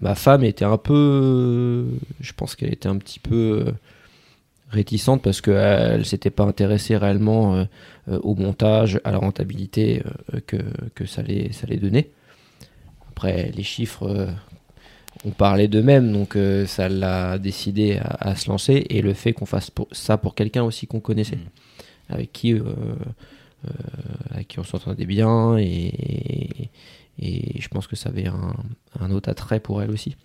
[0.00, 1.86] ma femme était un peu.
[2.20, 3.72] Je pense qu'elle était un petit peu euh,
[4.70, 7.64] réticente parce qu'elle s'était pas intéressée réellement euh,
[8.10, 10.02] euh, au montage, à la rentabilité
[10.34, 10.56] euh, que,
[10.94, 12.10] que ça, allait, ça allait donner.
[13.10, 14.26] après, les chiffres euh,
[15.24, 18.86] ont parlé d'eux-mêmes, donc euh, ça l'a décidé à, à se lancer.
[18.90, 22.14] Et le fait qu'on fasse pour- ça pour quelqu'un aussi qu'on connaissait, Mm.
[22.14, 22.60] avec qui, euh,
[23.66, 23.70] euh,
[24.30, 26.70] avec qui on s'entendait bien, et,
[27.20, 28.54] et je pense que ça avait un,
[29.00, 30.16] un autre attrait pour elle aussi.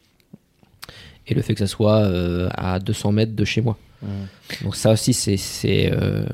[1.27, 3.77] Et le fait que ça soit euh, à 200 mètres de chez moi.
[4.63, 6.25] Donc ça aussi, c'est, c'est, euh,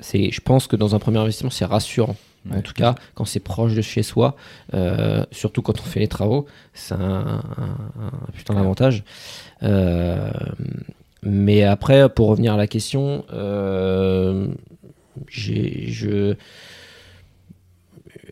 [0.00, 2.16] c'est, je pense que dans un premier investissement, c'est rassurant.
[2.50, 4.36] En tout cas, quand c'est proche de chez soi,
[4.74, 9.02] euh, surtout quand on fait les travaux, c'est un, un- un putain d'avantage.
[9.62, 10.30] Euh,
[11.22, 13.24] mais après, pour revenir à la question,
[15.28, 16.34] j'ai, je...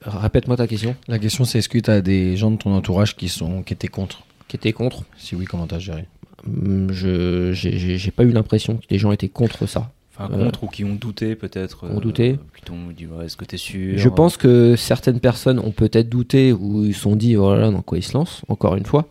[0.04, 0.96] Répète-moi ta question.
[1.08, 3.72] La question, c'est est-ce que tu as des gens de ton entourage qui, sont, qui
[3.74, 4.22] étaient contre?
[4.48, 6.06] Qui était contre Si oui, comment t'as géré?
[6.46, 9.90] Hum, Je j'ai- pas eu l'impression que les gens étaient contre ça.
[10.14, 11.86] Enfin, Euh, contre ou qui ont douté peut-être.
[11.88, 12.38] ont douté.
[12.56, 13.96] Qui t'ont dit, ouais, est-ce que t'es sûr?
[13.96, 17.80] Je pense que certaines personnes ont peut-être douté ou ils se sont dit voilà dans
[17.80, 19.06] quoi ils se lancent, encore une fois.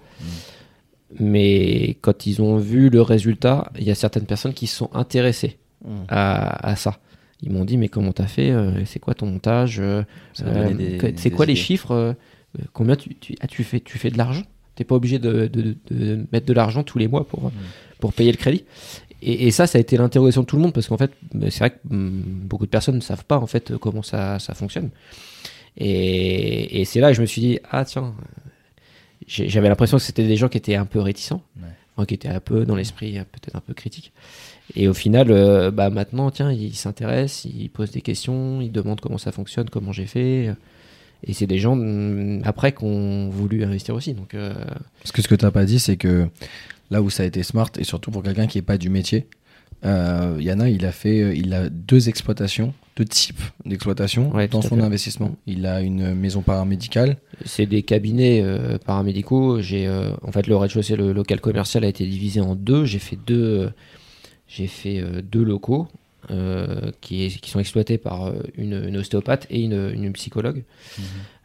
[1.19, 4.89] Mais quand ils ont vu le résultat, il y a certaines personnes qui se sont
[4.93, 5.57] intéressées
[6.07, 6.99] à, à ça.
[7.43, 10.03] Ils m'ont dit mais comment t'as fait euh, C'est quoi ton montage euh,
[10.99, 12.13] que- C'est quoi les chiffres euh,
[12.73, 14.43] Combien tu, tu, ah, tu fais Tu fais de l'argent?
[14.75, 17.51] T'es pas obligé de, de- de mettre de l'argent tous les mois pour,
[17.99, 18.63] pour payer le crédit?
[19.23, 21.11] Et, et ça, ça a été l'interrogation de tout le monde parce qu'en fait,
[21.49, 24.53] c'est vrai que hum, beaucoup de personnes ne savent pas en fait comment ça, ça
[24.53, 24.89] fonctionne.
[25.77, 28.13] Et, et c'est là que je me suis dit ah tiens,
[29.27, 31.41] j'avais l'impression que c'était des gens qui étaient un peu réticents,
[31.97, 32.05] Ouais.
[32.05, 34.11] qui étaient un peu dans l'esprit euh, peut-être un peu critique.
[34.75, 39.01] Et au final, euh, bah maintenant tiens, ils s'intéressent, ils posent des questions, ils demandent
[39.01, 40.53] comment ça fonctionne, comment j'ai fait.
[41.23, 44.13] Et c'est des gens hum, après qui ont voulu investir aussi.
[44.13, 44.53] Donc euh,
[45.01, 46.27] Parce que ce que tu n'as pas dit, c'est que
[46.89, 49.27] là où ça a été smart, et surtout pour quelqu'un qui n'est pas du métier,
[49.83, 54.61] euh, Yana, il a fait euh, il a deux exploitations, deux types d'exploitation Ouais, dans
[54.61, 54.81] son fait.
[54.83, 55.35] investissement.
[55.47, 57.17] Il a une maison paramédicale.
[57.45, 59.59] C'est des cabinets euh, paramédicaux.
[59.59, 62.85] J'ai euh, en fait le rez-de-chaussée, le local commercial a été divisé en deux.
[62.85, 63.69] J'ai fait deux, euh,
[64.53, 65.87] j'ai fait euh, deux locaux
[66.29, 70.63] euh, qui, est- qui sont exploités par euh, une, une ostéopathe et une, une psychologue.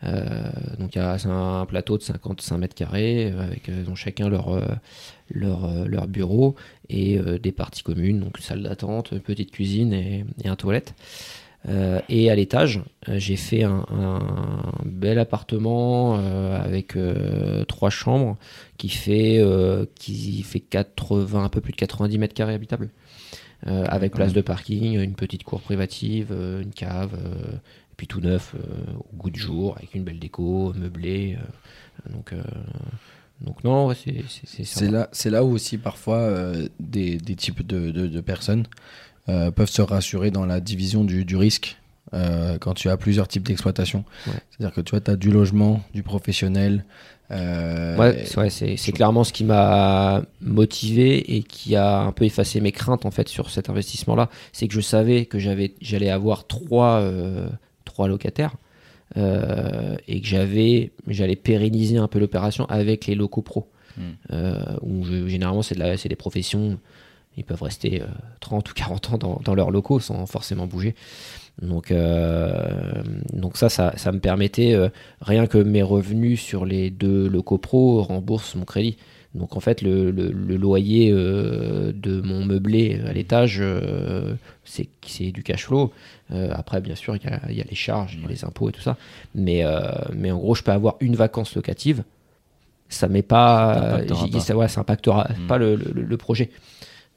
[0.04, 3.94] Euh, donc il y a c'est un plateau de 55 mètres carrés avec euh, dont
[3.94, 4.60] chacun leur
[5.30, 6.54] leur, leur bureau
[6.88, 10.94] et des parties communes, donc une salle d'attente, une petite cuisine et, et un toilette.
[11.68, 14.20] Euh, et à l'étage, euh, j'ai fait un, un
[14.84, 18.36] bel appartement euh, avec euh, trois chambres
[18.76, 19.42] qui fait,
[19.96, 22.90] qui fait 80, un peu plus de 90 mètres carrés habitables.
[23.64, 28.54] Avec place de parking, une petite cour privative, une cave, et puis tout neuf
[29.12, 31.36] au goût du jour, avec une belle déco, meublé.
[32.10, 32.32] donc,
[33.40, 38.06] donc non, ouais, c'est là, là où aussi parfois euh, des, des types de, de-
[38.06, 38.66] de personnes
[39.28, 41.76] euh, peuvent se rassurer dans la division du, du risque
[42.14, 44.04] euh, quand tu as plusieurs types d'exploitation.
[44.26, 44.32] Ouais.
[44.50, 46.84] C'est-à-dire que tu vois, tu as du logement, du professionnel.
[47.32, 52.24] euh, Ouais, c'est ouais, c'est- clairement ce qui m'a motivé et qui a un peu
[52.24, 54.28] effacé mes craintes en fait sur cet investissement-là.
[54.52, 57.48] C'est que je savais que j'avais, j'allais avoir trois, euh,
[57.84, 58.54] trois locataires
[59.16, 63.66] et que j'avais, j'allais pérenniser un peu l'opération avec les locaux pro.
[63.96, 64.00] Mm.
[64.32, 66.78] Euh, où je- généralement c'est de la- c'est des professions,
[67.36, 68.06] ils peuvent rester euh,
[68.40, 70.94] 30 ou 40 ans dans, dans leurs locaux sans forcément bouger.
[71.62, 74.88] Donc, euh, donc ça, ça, ça me permettait, euh,
[75.20, 78.96] rien que mes revenus sur les deux locaux pro remboursent mon crédit.
[79.34, 85.30] Donc en fait, le, le- le loyer euh, de mon meublé à l'étage, euh, c'est
[85.30, 85.92] du cash flow.
[86.32, 88.28] Euh, après, bien sûr, il y a, il y a les charges, il y a
[88.28, 88.96] les impôts et tout ça.
[89.34, 89.80] Mais, euh,
[90.14, 92.02] mais en gros, je peux avoir une vacance locative.
[92.88, 93.74] Ça m'est pas,
[94.08, 94.54] Ça pas.
[94.56, 95.46] ouais, ça impactera Mm.
[95.48, 96.50] pas le- le projet.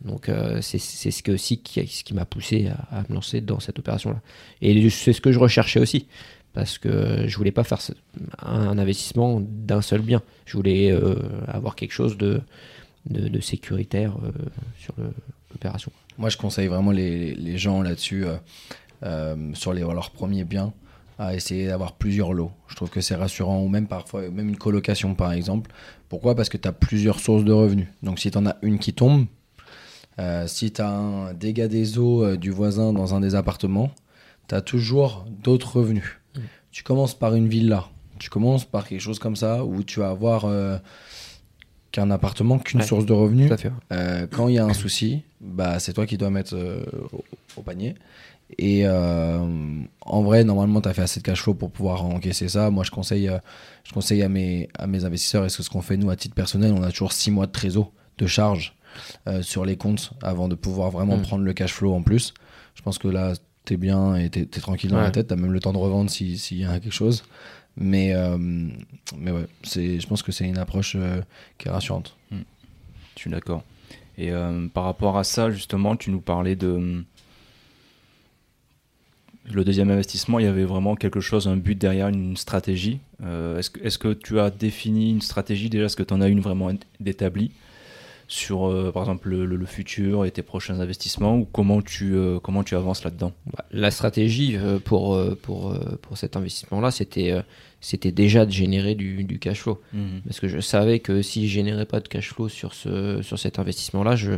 [0.03, 3.59] Donc euh, c'est ce que aussi qui, ce qui m'a poussé à, me lancer dans
[3.59, 4.21] cette opération-là.
[4.61, 6.07] Et c'est ce que je recherchais aussi,
[6.53, 7.79] parce que je voulais pas faire
[8.41, 10.21] un investissement d'un seul bien.
[10.45, 11.15] Je voulais euh,
[11.47, 12.41] avoir quelque chose de,
[13.09, 14.31] de, sécuritaire euh,
[14.77, 14.93] sur
[15.51, 15.91] l'opération.
[16.17, 18.25] Moi, je conseille vraiment les, les gens là-dessus,
[19.03, 20.73] euh, sur les, leurs premiers biens,
[21.17, 22.51] à essayer d'avoir plusieurs lots.
[22.67, 25.71] Je trouve que c'est rassurant, ou même parfois, même une colocation par exemple.
[26.09, 26.35] Pourquoi?
[26.35, 27.87] Parce que tu as plusieurs sources de revenus.
[28.03, 29.25] Donc si tu en as une qui tombe,
[30.19, 33.91] euh, si tu as un dégât des eaux euh, du voisin dans un des appartements,
[34.47, 36.19] tu as toujours d'autres revenus.
[36.35, 36.39] Mm.
[36.71, 37.87] Tu commences par une villa,
[38.19, 40.77] tu commences par quelque chose comme ça, où tu vas avoir euh,
[41.91, 42.85] qu'un appartement, qu'une Ouais.
[42.85, 43.51] source de revenus.
[43.91, 46.55] Euh, quand il y a un souci, bah, c'est toi qui dois mettre
[47.13, 47.23] au,
[47.57, 47.95] au panier.
[48.57, 52.71] Et en vrai, normalement, tu as fait assez de cash flow pour pouvoir encaisser ça.
[52.71, 53.29] Moi, je conseille,
[53.83, 56.33] je conseille à, mes, à mes investisseurs, et c'est ce qu'on fait nous à titre
[56.33, 58.75] personnel, on a toujours 6 mois de trésor, de charge
[59.27, 61.21] euh, sur les comptes avant de pouvoir vraiment Mm.
[61.21, 62.33] prendre le cash flow en plus.
[62.75, 63.33] Je pense que là,
[63.65, 65.27] t'es bien et t'es tranquille dans la tête.
[65.27, 67.23] T'as même le temps de revendre si- s'il y a quelque chose.
[67.77, 68.37] Mais, euh,
[69.17, 71.21] mais ouais, je pense que c'est une approche euh,
[71.57, 72.15] qui est rassurante.
[72.31, 73.63] Je suis d'accord.
[74.17, 74.31] Et
[74.73, 77.03] par rapport à ça, justement, tu nous parlais de.
[79.51, 82.99] Le deuxième investissement, il y avait vraiment quelque chose, un but derrière, une stratégie.
[83.23, 85.85] Euh, est-ce, que, est-ce que tu as défini une stratégie déjà?
[85.85, 87.51] Est-ce que tu en as une vraiment d'établie?
[88.29, 92.63] Sur, euh, par exemple, le, futur et tes prochains investissements Ou comment tu, euh, comment
[92.63, 93.33] tu avances là-dedans?
[93.51, 97.35] Bah, La stratégie euh, pour, pour, pour cet investissement-là, c'était
[97.81, 99.81] c'était déjà de générer du, du cash flow.
[100.25, 103.39] Parce que je savais que si je générais pas de cash flow sur, ce, sur
[103.39, 104.33] cet investissement-là, je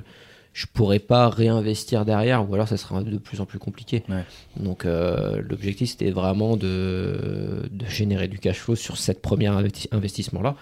[0.53, 4.03] je pourrais pas réinvestir derrière, ou alors ça serait de plus en plus compliqué.
[4.09, 4.23] Ouais.
[4.57, 9.87] Donc euh, l'objectif, c'était vraiment de, de générer du cash flow sur cette première investi-
[9.91, 10.53] investissement-là, euh,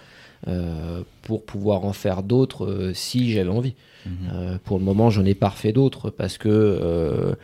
[1.23, 3.75] pour pouvoir en faire d'autres euh, si j'avais envie.
[4.05, 4.11] Mhm.
[4.33, 7.35] Euh, pour le moment, j'en ai pas refait d'autres parce que euh,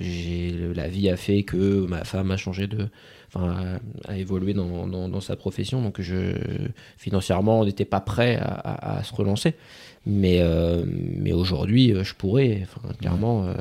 [0.00, 2.88] euh, la vie a fait que ma femme a changé de,
[3.28, 6.34] enfin, a, a évolué dans, dans, dans sa profession, donc je
[6.96, 9.54] financièrement, on n'était pas prêt à, à- à se relancer.
[10.06, 12.60] Mais euh, mais aujourd'hui, euh, je pourrais.
[12.64, 13.54] Enfin, clairement, euh,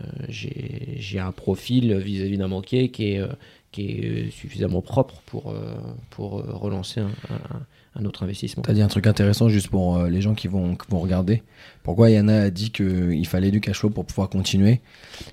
[0.00, 3.28] euh, j'ai un profil vis-à-vis d'un banquier qui est euh,
[3.70, 5.76] qui est suffisamment propre pour euh,
[6.10, 8.62] pour euh, relancer un, autre investissement.
[8.62, 11.42] T'as dit un truc intéressant juste pour euh, les gens qui vont, qui vont regarder.
[11.82, 14.80] Pourquoi Yana a dit qu'il fallait du cash flow pour pouvoir continuer?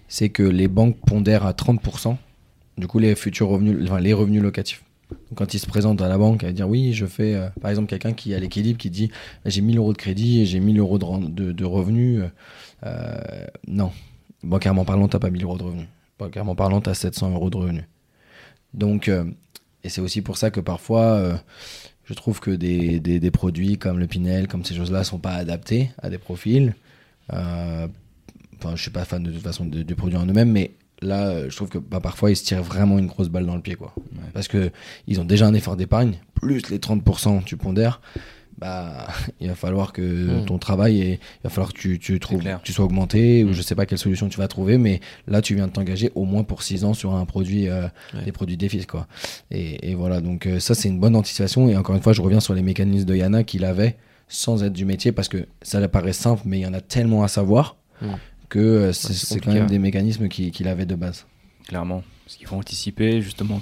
[0.08, 2.18] C'est que les banques pondèrent à 30%,
[2.78, 4.84] du coup, les futurs revenus, enfin, les revenus locatifs.
[5.10, 7.70] Donc, quand ils se présentent à la banque, va dire oui, je fais, euh, par
[7.70, 9.12] exemple, quelqu'un qui a l'équilibre qui dit
[9.46, 12.24] j'ai 1000 euros de crédit et j'ai 1000 euros de, de, revenus.
[12.84, 13.92] Euh, non,
[14.44, 15.88] bancairement parlant, t'as pas 1000 euros de revenus.
[16.20, 17.84] Bancairement parlant, t'as 700 euros de revenus.
[18.76, 19.24] Donc, euh,
[19.84, 21.36] et c'est aussi pour ça que parfois, euh,
[22.06, 25.34] je trouve que des, des, des produits comme le Pinel, comme ces choses-là, sont pas
[25.34, 26.76] adaptés à des profils.
[27.34, 27.88] Euh,
[28.58, 31.50] Enfin, je suis pas fan de toute façon de- du produit en eux-mêmes, mais là,
[31.50, 33.76] je trouve que bah, parfois ils se tirent vraiment une grosse balle dans le pied,
[33.76, 33.94] quoi.
[34.34, 34.72] Parce que
[35.08, 38.00] ils ont déjà un effort d'épargne, plus les 30% tu pondères,
[38.58, 39.08] bah,
[39.40, 40.02] il va falloir que
[40.42, 40.46] Mm.
[40.46, 43.50] ton travail, et, il va falloir que tu, tu trouves, que tu sois augmenté, ou
[43.50, 43.54] Mm.
[43.54, 46.26] je sais pas quelle solution tu vas trouver, mais là, tu viens de t'engager au
[46.26, 48.24] moins pour 6 ans sur un produit, euh, Ouais.
[48.26, 49.08] des produits défis, quoi.
[49.52, 51.68] Et, et voilà, donc euh, ça, c'est une bonne anticipation.
[51.70, 54.74] Et encore une fois, je reviens sur les mécanismes de Yana qu'il avait sans être
[54.74, 57.76] du métier, parce que ça paraît simple, mais il y en a tellement à savoir
[58.02, 58.08] Mm.
[58.50, 61.26] que euh, c'est quand même des mécanismes qu'il qu'il avait de base.
[61.68, 62.04] Clairement.
[62.26, 63.62] Parce qu'il faut anticiper, justement.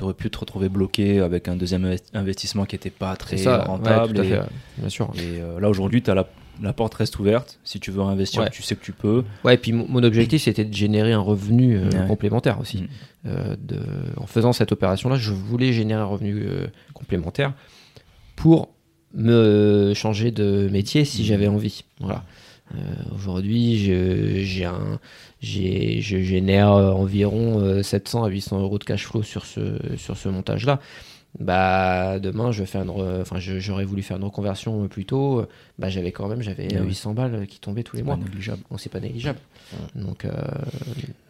[0.00, 3.46] Tu aurais pu te retrouver bloqué avec un deuxième invest- investissement qui n'était pas très
[3.46, 4.14] ouais, rentable.
[4.14, 4.46] tout à et- fait, ouais,
[4.78, 5.12] bien sûr.
[5.16, 6.26] Et euh, là aujourd'hui, la,
[6.62, 7.58] la porte reste ouverte.
[7.64, 8.48] Si tu veux réinvestir, Ouais.
[8.50, 9.24] tu sais que tu peux.
[9.44, 12.06] Ouais, et puis mon, objectif c'était de générer un revenu euh, Ouais.
[12.08, 12.78] complémentaire aussi.
[12.78, 12.88] Mm.
[13.26, 13.78] Euh, de,
[14.16, 16.46] en faisant cette opération-là, je voulais générer un revenu
[16.94, 17.52] complémentaire
[18.36, 18.70] pour
[19.12, 21.84] me changer de métier si j'avais envie.
[22.00, 22.24] Voilà.
[23.14, 23.76] Aujourd'hui,
[24.46, 24.98] j'ai un,
[25.40, 30.16] je génère euh, environ euh, 700 à 800 euros de cash flow sur ce, sur
[30.16, 30.80] ce montage-là.
[31.38, 35.04] Bah, demain, je vais faire une re- enfin, j'aurais voulu faire une reconversion euh, plus
[35.04, 35.46] tôt.
[35.78, 36.88] Bah, j'avais quand même, j'avais Ah oui.
[36.88, 38.16] 800 balles qui tombaient tous les mois.
[38.16, 38.62] négligeable.
[38.68, 39.38] Donc c'est pas négligeable.
[39.94, 40.32] Donc, euh,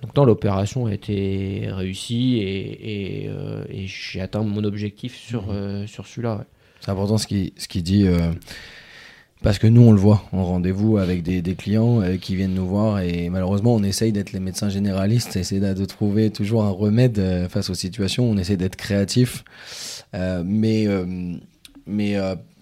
[0.01, 5.45] donc non, l'opération a été réussie et, et, euh, et j'ai atteint mon objectif sur,
[5.51, 6.37] euh, sur celui-là.
[6.37, 6.45] ouais.
[6.81, 8.07] C'est important ce qu'il ce qu'il dit.
[9.43, 12.67] Parce que nous, on le voit en rendez-vous avec des, clients euh, qui viennent nous
[12.67, 17.19] voir et malheureusement, on essaye d'être les médecins généralistes, essayer de, trouver toujours un remède
[17.19, 18.25] euh, face aux situations.
[18.29, 19.45] On essaie d'être créatif.
[20.15, 20.87] Euh, mais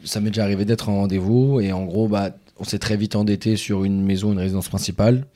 [0.05, 3.17] ça m'est déjà arrivé d'être en rendez-vous et en gros, bah, on s'est très vite
[3.17, 5.27] endetté sur une maison, une résidence principale.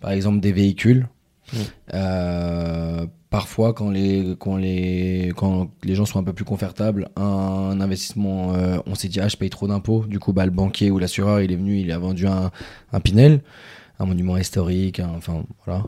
[0.00, 1.06] Par exemple, des véhicules.
[1.52, 1.56] Mm.
[1.94, 7.80] Euh, parfois, quand les, quand, les, quand les gens sont un peu plus confortables, un,
[7.80, 10.04] investissement, euh, on s'est dit, ah, je paye trop d'impôts.
[10.06, 12.50] Du coup, bah, le banquier ou l'assureur, il est venu, il a vendu un,
[12.92, 13.42] un Pinel,
[13.98, 15.84] un monument historique, un- enfin, voilà.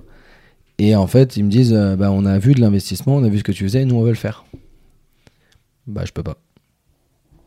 [0.79, 3.29] Et en fait, ils me disent, euh, bah, on a vu de l'investissement, on a
[3.29, 4.45] vu ce que tu faisais, nous, on veut le faire.
[5.87, 6.39] Bah, je peux pas.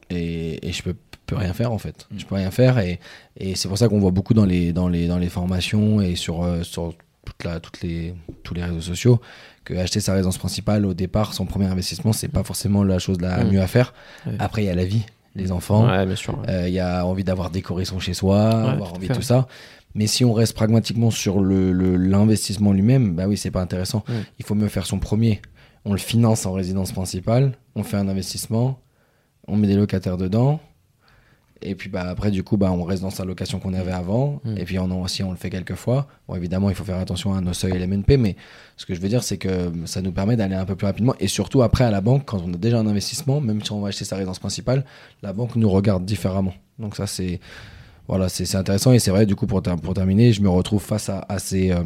[0.10, 2.08] Et, et je peux, peux rien faire, en fait.
[2.12, 2.20] Mm.
[2.20, 2.78] Je peux rien faire.
[2.80, 3.00] Et,
[3.38, 6.16] et c'est pour ça qu'on voit beaucoup dans les, dans les, dans les formations et
[6.16, 6.94] sur, sur
[7.26, 9.20] toute la, toutes les, tous les réseaux sociaux
[9.66, 13.20] que acheter sa résidence principale au départ, son premier investissement, c'est pas forcément la chose
[13.20, 13.52] la Mm.
[13.52, 13.94] mieux à faire.
[14.40, 15.04] Après, il y a la vie,
[15.36, 15.86] les enfants.
[15.88, 16.16] Ouais, ouais.
[16.48, 19.48] Euh, Il y a envie d'avoir décoré son chez soi, avoir envie de tout ça.
[19.96, 24.04] Mais si on reste pragmatiquement sur le- le- l'investissement lui-même, bah oui, c'est pas intéressant.
[24.08, 24.14] Mm.
[24.40, 25.42] Il faut mieux faire son premier.
[25.86, 28.80] On le finance en résidence principale, on fait un investissement,
[29.48, 30.60] on met des locataires dedans.
[31.66, 34.40] Et puis bah, après, du coup, bah, on reste dans sa location qu'on avait avant.
[34.44, 34.58] Mm.
[34.58, 36.08] Et puis on en, aussi, on le fait quelques fois.
[36.28, 38.36] Bon, évidemment, il faut faire attention à nos seuils LMNP, mais
[38.78, 41.16] ce que je veux dire, c'est que ça nous permet d'aller un peu plus rapidement.
[41.20, 43.82] Et surtout, après, à la banque, quand on a déjà un investissement, même si on
[43.82, 44.86] va acheter sa résidence principale,
[45.24, 46.54] la banque nous regarde différemment.
[46.80, 47.40] Donc ça, c'est
[48.08, 50.50] voilà, c'est c'est intéressant et c'est vrai, du coup, pour, ter- pour terminer, je me
[50.50, 51.84] retrouve face à, à ces, euh,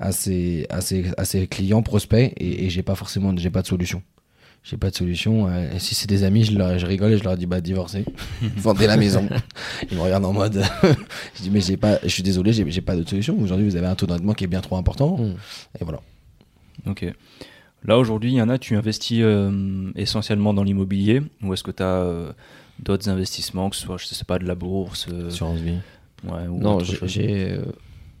[0.00, 3.62] à ces, à ces, à ces clients prospects et, et j'ai pas forcément, j'ai pas
[3.62, 4.02] de solution.
[4.64, 5.46] J'ai pas de solution.
[5.46, 7.60] euh, et si c'est des amis, je, leur, je rigole et je leur dis bah
[7.60, 8.04] divorcez,
[8.56, 9.28] vendez la maison.
[9.90, 10.62] Ils me regardent en mode.
[11.36, 13.38] je dis mais j'ai pas, je suis désolé, j'ai j'ai pas d'autre solution.
[13.38, 15.18] Aujourd'hui, vous avez un taux d'endettement qui est bien trop important.
[15.18, 15.34] Mm.
[15.80, 16.00] Et voilà.
[16.86, 17.04] Ok.
[17.84, 21.70] Là aujourd'hui, il y en a, tu investis euh, essentiellement dans l'immobilier ou est-ce que
[21.70, 22.34] tu as
[22.78, 25.76] d'autres investissements, que ce soit, je sais pas, de la bourse euh, Assurance vie.
[26.26, 27.64] ouais, ou Non, j'ai- euh,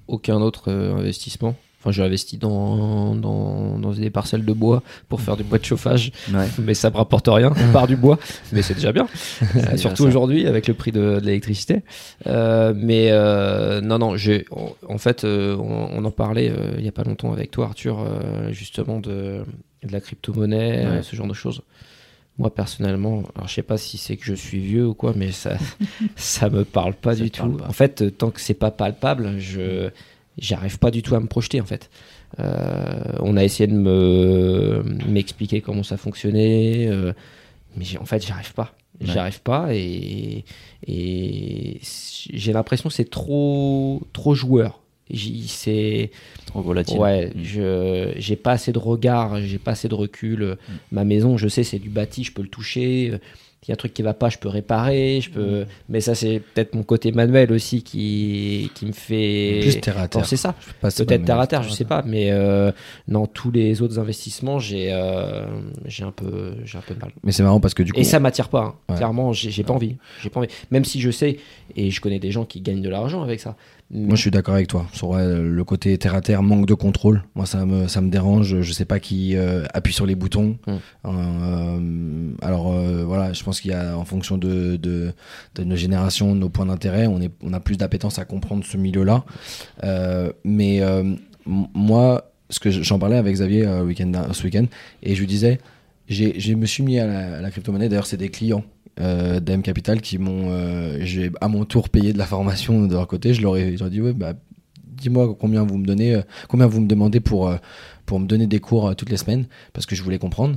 [0.06, 1.56] aucun autre euh, investissement.
[1.84, 5.64] Enfin, j'ai investi dans, dans, dans des parcelles de bois pour faire du bois de
[5.66, 6.46] chauffage, Ouais.
[6.58, 8.18] mais ça me rapporte rien, par du bois,
[8.52, 9.06] mais c'est déjà bien.
[9.56, 11.82] Euh, surtout aujourd'hui avec le prix de, de l'électricité.
[12.26, 14.46] Euh, mais euh, non, non, j'ai,
[14.88, 17.98] en, fait, on, on en parlait il y a pas longtemps avec toi, Arthur,
[18.50, 19.44] justement de,
[19.84, 21.02] de la crypto-monnaie, Ouais.
[21.02, 21.60] ce genre de choses.
[22.38, 25.30] Moi personnellement, alors je sais pas si c'est que je suis vieux ou quoi, mais
[25.30, 25.56] ça,
[26.16, 27.48] ça me parle pas Ça du tout.
[27.50, 27.68] pas.
[27.68, 29.90] En fait, tant que c'est pas palpable, je
[30.38, 31.90] j'arrive pas du tout à me projeter en fait.
[32.40, 37.12] Euh, on a essayé de me m'expliquer comment ça fonctionnait, euh,
[37.76, 38.74] mais en fait, j'arrive pas.
[39.00, 39.06] Ouais.
[39.12, 40.44] J'arrive pas et,
[40.86, 41.80] et
[42.32, 44.80] j'ai l'impression que c'est trop trop joueur.
[45.46, 46.10] C'est
[46.46, 46.98] Trop volatile.
[46.98, 47.42] Ouais, Mm.
[47.42, 50.56] je j'ai pas assez de regard, j'ai pas assez de recul.
[50.92, 53.12] Ma maison, je sais, c'est du bâti, je peux le toucher.
[53.66, 55.64] Il y a un truc qui va pas, je peux réparer, je peux.
[55.88, 59.60] Mais ça, c'est peut-être mon côté manuel aussi qui qui me fait.
[59.62, 60.20] Plus terre à terre.
[60.22, 60.54] penser ça.
[60.90, 62.72] C'est Peut-être terre à terre, je sais pas, mais euh,
[63.08, 65.46] dans tous les autres investissements, j'ai euh,
[65.86, 67.12] j'ai un peu j'ai un peu de mal.
[67.22, 68.00] Mais c'est marrant parce que du coup.
[68.00, 68.60] Et ça m'attire pas.
[68.62, 68.74] hein.
[68.90, 68.96] Ouais.
[68.96, 69.96] Clairement, j'ai pas envie.
[70.22, 70.48] J'ai pas envie.
[70.70, 71.38] Même si je sais
[71.76, 73.56] et je connais des gens qui gagnent de l'argent avec ça.
[73.90, 74.86] Moi, je suis d'accord avec toi.
[74.92, 77.22] Sur ouais, le côté terre à terre, manque de contrôle.
[77.34, 78.60] Moi, ça me, ça me dérange.
[78.60, 80.56] Je sais pas qui euh, appuie sur les boutons.
[80.66, 80.72] Mm.
[81.04, 85.12] Euh, alors, euh, voilà, je pense qu'il y a, en fonction de, de,
[85.54, 88.76] de nos générations, nos points d'intérêt, on, est, on a plus d'appétence à comprendre ce
[88.76, 89.24] milieu-là.
[90.44, 90.80] Mais
[91.46, 94.64] moi, ce que je- j'en parlais avec Xavier week-end, ce week-end,
[95.02, 95.60] et je lui disais,
[96.08, 97.88] j'ai, je me suis mis à la, la crypto-monnaie.
[97.88, 98.64] D'ailleurs, c'est des clients
[99.00, 102.92] euh, d'AM Capital qui m'ont, euh, j'ai à mon tour payé de la formation de
[102.92, 103.34] leur côté.
[103.34, 104.34] Je leur ai, je leur ai dit, ouais, bah,
[104.86, 107.56] dis-moi combien vous me donnez, euh, combien vous me demandez pour, euh,
[108.06, 110.56] pour me donner des cours toutes les semaines, parce que je voulais comprendre.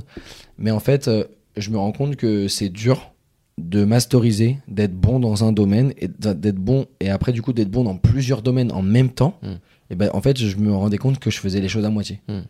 [0.58, 1.10] Mais en fait,
[1.56, 3.12] je me rends compte que c'est dur
[3.58, 7.70] de masteriser, d'être bon dans un domaine et d'être bon et après du coup d'être
[7.70, 9.38] bon dans plusieurs domaines en même temps.
[9.42, 9.48] Mm.
[9.90, 12.20] Et ben en fait, je me rendais compte que je faisais les choses à moitié.
[12.28, 12.40] Mm.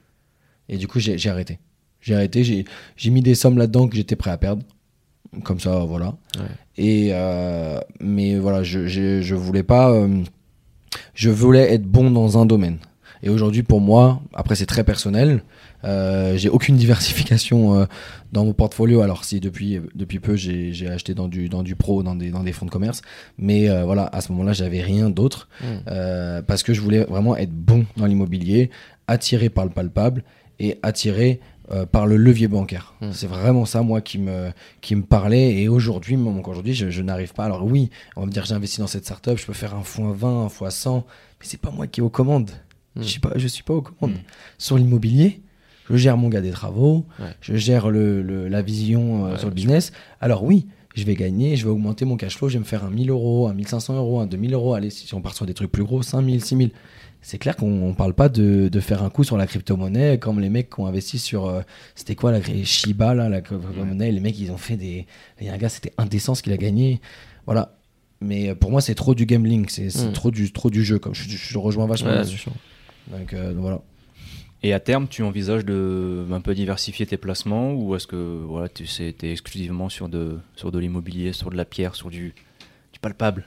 [0.68, 1.58] Et du coup, j'ai arrêté.
[2.00, 2.44] J'ai arrêté,
[2.96, 4.62] j'ai mis des sommes là-dedans que j'étais prêt à perdre.
[5.44, 6.14] Comme ça, voilà.
[6.36, 6.44] Ouais.
[6.76, 9.90] Et euh, mais voilà, je, je, je voulais pas.
[9.90, 10.22] euh,
[11.14, 12.78] je voulais être bon dans un domaine.
[13.22, 15.42] Et aujourd'hui, pour moi, après c'est très personnel.
[15.84, 17.86] Euh, j'ai aucune diversification
[18.32, 19.00] dans mon portfolio.
[19.00, 22.30] Alors si depuis depuis peu j'ai j'ai acheté dans du dans du pro, dans des
[22.30, 23.02] dans des fonds de commerce,
[23.36, 25.64] mais voilà, à ce moment-là, j'avais rien d'autre Mm.
[25.88, 28.70] euh, parce que je voulais vraiment être bon dans l'immobilier,
[29.08, 30.22] attiré par le palpable
[30.60, 31.40] et attiré
[31.70, 32.94] euh, par le levier bancaire.
[33.00, 33.10] Mm.
[33.12, 34.50] C'est vraiment ça, moi, qui me,
[34.80, 35.54] qui me parlait.
[35.60, 37.44] Et aujourd'hui, aujourd'hui, je, je n'arrive pas.
[37.44, 39.82] Alors oui, on va me dire, j'ai investi dans cette startup, je peux faire un
[39.82, 41.04] fois 20, un fois 100,
[41.40, 42.50] mais c'est pas moi qui est aux commandes.
[42.96, 43.02] Mm.
[43.02, 44.16] Je suis pas, je suis pas aux commandes.
[44.16, 44.22] Mm.
[44.58, 45.40] Sur l'immobilier,
[45.90, 47.26] je gère mon gars des travaux, Ouais.
[47.40, 49.92] je gère le, le- la vision euh, Ouais, sur le business.
[50.20, 52.84] Alors oui, je vais gagner, je vais augmenter mon cash flow, je vais me faire
[52.84, 54.74] un 1000 euros, un 1500 euros, un 2000 euros.
[54.74, 56.70] Allez, si on part sur des trucs plus gros, 5000, 6000.
[57.20, 60.40] C'est clair qu'on on parle pas de, de faire un coup sur la crypto-monnaie comme
[60.40, 61.46] les mecs qui ont investi sur.
[61.46, 61.60] euh,
[61.94, 65.06] c'était quoi la Shiba, là, la crypto-monnaie Les mecs, ils ont fait des.
[65.40, 67.00] Il y a un gars, c'était indécent ce qu'il a gagné.
[67.44, 67.74] Voilà.
[68.20, 70.12] Mais euh, pour moi, c'est trop du gambling, c'est Mm.
[70.12, 70.98] trop, du, trop du jeu.
[70.98, 72.38] Comme je, je, je rejoins vachement Ouais, là-dessus.
[72.38, 72.52] sûr.
[73.10, 73.80] Donc euh, voilà.
[74.62, 78.68] Et à terme, tu envisages de un peu diversifier tes placements ou est-ce que voilà,
[78.68, 82.34] tu sais, es exclusivement sur de, sur de l'immobilier, sur de la pierre, sur du,
[82.92, 83.44] du palpable?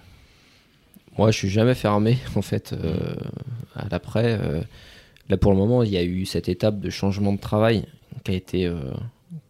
[1.17, 3.15] Moi, je suis jamais fermé, en fait, euh,
[3.75, 4.37] à l'après.
[4.41, 4.61] euh,
[5.29, 7.85] là, pour le moment, il y a eu cette étape de changement de travail
[8.23, 8.79] qui a été, euh,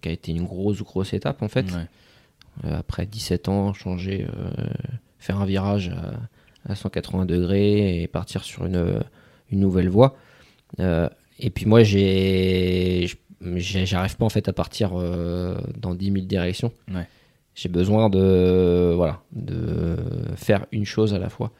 [0.01, 1.65] qui a été une grosse, grosse étape, en fait.
[1.71, 1.85] Ouais.
[2.65, 4.27] Euh, après 17 ans, changer,
[5.19, 5.89] faire un virage
[6.65, 9.01] à, à 180 degrés et partir sur une,
[9.51, 10.15] une nouvelle voie.
[10.79, 13.07] Et puis moi, j'ai,
[13.41, 16.71] j'arrive pas en fait à partir dans 10 000 directions.
[16.93, 17.07] Ouais.
[17.55, 19.97] J'ai besoin de, voilà, de
[20.35, 21.51] faire une chose à la fois.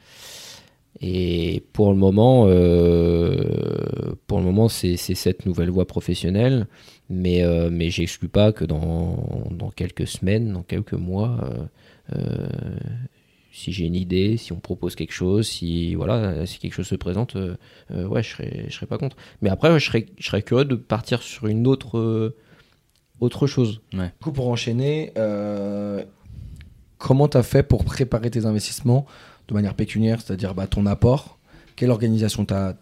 [1.00, 6.68] Et pour le moment, euh, pour le moment, c'est cette nouvelle voie professionnelle,
[7.10, 12.50] mais euh, mais j'exclus pas que dans, dans quelques semaines, dans quelques mois, euh, euh,
[13.52, 16.96] si j'ai une idée, si on propose quelque chose, si voilà, si quelque chose se
[16.96, 17.36] présente,
[17.90, 19.16] ouais, je serais je serais pas contre.
[19.42, 22.36] Mais après, je serais je serais curieux de partir sur une autre
[23.22, 23.82] autre chose.
[23.94, 26.04] Du coup, pour enchaîner, euh,
[26.98, 29.06] comment tu as fait pour préparer tes investissements
[29.48, 31.40] de manière pécuniaire, c'est-à-dire bah, ton apport,
[31.76, 32.74] quelle organisation tu as,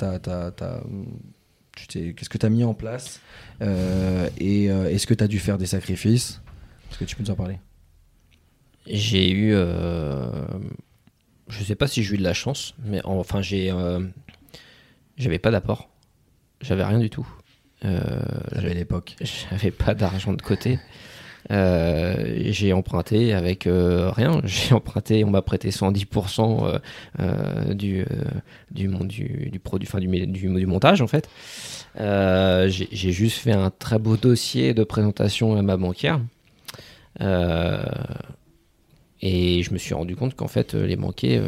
[1.88, 3.22] qu'est-ce que tu as mis en place?
[3.62, 6.42] Euh, et euh, est-ce que tu as dû faire des sacrifices?
[6.90, 7.60] Est-ce que tu peux nous en parler?
[8.88, 10.48] J'ai eu, euh,
[11.48, 13.72] je sais pas si j'ai eu de la chance, mais enfin j'ai,
[15.18, 15.90] j'avais pas d'apport,
[16.62, 17.28] j'avais rien du tout.
[17.82, 19.16] J'avais l'époque.
[19.22, 20.80] J'avais pas d'argent de côté.
[21.52, 24.42] Euh, j'ai emprunté avec euh, rien.
[24.46, 26.80] J'ai emprunté, on m'a prêté 110%
[27.20, 28.06] euh, du,
[28.72, 31.30] du, du, du, produit, enfin, du, du, montage en fait.
[31.98, 36.20] j'ai juste fait un très beau dossier de présentation à ma banquière.
[39.22, 41.42] et je me suis rendu compte qu'en fait, les banquiers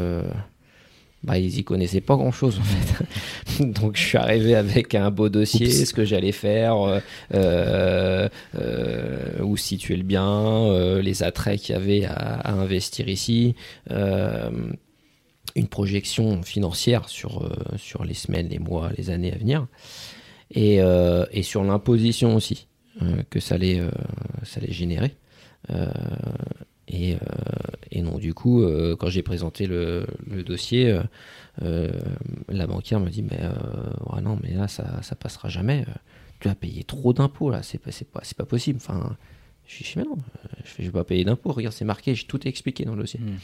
[1.24, 3.63] bah, ils y connaissaient pas grand chose en fait.
[3.63, 6.99] Donc je suis arrivé avec un beau dossier, ce que j'allais faire, euh,
[7.36, 13.55] euh, euh, où situer le bien, les attraits qu'il y avait à, à investir ici,
[13.89, 19.67] une projection financière sur, sur les semaines, les mois, les années à venir,
[20.49, 20.80] et,
[21.32, 22.67] et sur l'imposition aussi
[23.30, 23.82] que ça allait,
[24.43, 25.15] ça allait générer.
[26.92, 27.18] Et, euh,
[27.92, 31.00] et, non, du coup, euh, quand j'ai présenté le, le dossier,
[31.62, 31.92] euh,
[32.50, 33.39] la banquière me dit Mais
[34.12, 35.86] ouais, non, mais là, ça, ça passera jamais.
[36.39, 38.80] Tu as payé trop d'impôts, là, c'est pas, pas, pas possible.
[38.82, 39.16] Enfin,
[39.66, 40.18] je dis Mais non,
[40.66, 41.54] je ne vais pas payer d'impôts.
[41.54, 43.22] Regarde, c'est marqué, j'ai tout expliqué dans le dossier.
[43.22, 43.38] Hmm.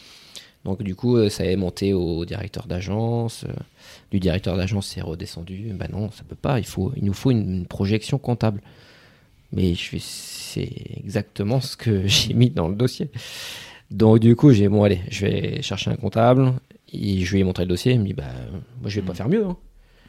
[0.65, 3.45] Donc, du coup, ça est monté au directeur d'agence.
[4.11, 5.71] du directeur d'agence, c'est redescendu.
[5.73, 6.59] Ben non, ça peut pas.
[6.59, 8.61] Il, faut, il nous faut une, une projection comptable.
[9.51, 13.09] Mais je c'est exactement ce que j'ai mis dans le dossier.
[13.91, 16.53] Donc du coup, j'ai bon allez, je vais chercher un comptable.
[16.93, 17.93] Et je lui ai montré le dossier.
[17.93, 18.23] Il me dit bah
[18.81, 19.15] moi je vais pas mm.
[19.15, 19.45] faire mieux.
[19.45, 19.57] Hein.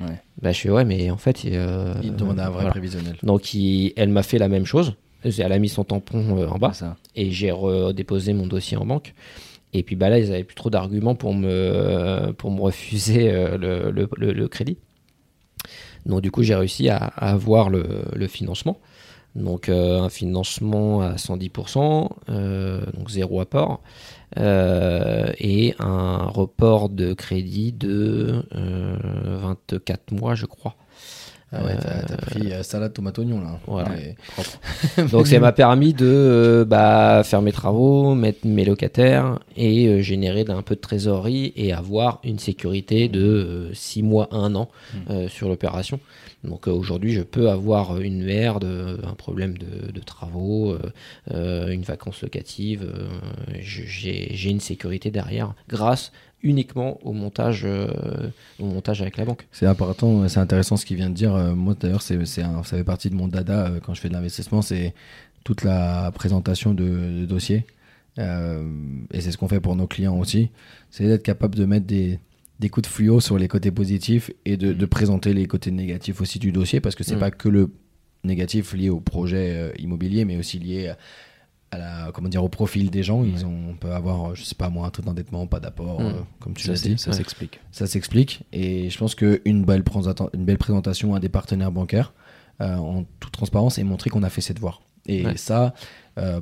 [0.01, 0.21] Ouais.
[0.41, 3.17] Bah je fais ouais mais en fait euh, il demande un vrai prévisionnel.
[3.23, 4.95] Donc elle m'a fait la même chose.
[5.25, 6.73] Elle a mis son tampon euh, en bas
[7.17, 9.15] et j'ai redéposé mon dossier en banque.
[9.73, 13.59] Et puis bah là ils avaient plus trop d'arguments pour me pour me refuser euh,
[13.59, 14.79] le, le, le, crédit.
[16.07, 18.81] Donc du coup j'ai réussi à, à avoir le, financement.
[19.39, 23.81] Donc euh, un financement à 110%, euh, donc zéro apport,
[24.39, 30.75] euh, et un report de crédit de 24 mois, je crois.
[31.51, 33.59] Ah ouais, t'as, pris salade, tomate, oignon là.
[33.67, 33.89] Voilà.
[35.11, 40.61] Donc ça m'a permis de bah, faire mes travaux, mettre mes locataires et générer un
[40.61, 45.29] peu de trésorerie et avoir une sécurité de 6 mois, 1 an mmh.
[45.29, 46.01] sur l'opération.
[46.45, 48.65] Donc euh, aujourd'hui, je peux avoir une merde,
[49.05, 50.79] un problème de, travaux, euh,
[51.33, 52.87] euh, une vacance locative.
[53.61, 56.13] J'ai une sécurité derrière grâce
[56.45, 57.67] uniquement au montage,
[58.61, 59.49] au montage avec la banque.
[59.51, 61.33] C'est important, c'est intéressant ce qu'il vient de dire.
[61.57, 64.95] Moi d'ailleurs, c'est ça fait partie de mon dada quand je fais de l'investissement, c'est
[65.43, 67.67] toute la présentation de dossiers.
[68.19, 70.51] et c'est ce qu'on fait pour nos clients aussi.
[70.91, 72.21] C'est d'être capable de mettre des,
[72.59, 76.21] des coups de fluo sur les côtés positifs et de, de présenter les côtés négatifs
[76.21, 77.21] aussi du dossier parce que c'est mm.
[77.21, 77.71] pas que le
[78.25, 80.93] négatif lié au projet euh, immobilier mais aussi lié
[81.71, 83.23] à la comment dire au profil des gens.
[83.25, 86.07] Ils ont on peut avoir je sais pas moi un taux d'endettement pas d'apport mm.
[86.07, 86.99] euh, comme tu l'as dit.
[86.99, 87.61] ça s'explique.
[87.71, 88.43] Ça s'explique.
[88.53, 89.85] Et je pense que une belle
[90.35, 92.13] une belle présentation à des partenaires bancaires
[92.61, 95.73] euh, en toute transparence et montrer qu'on a fait cette devoir et ça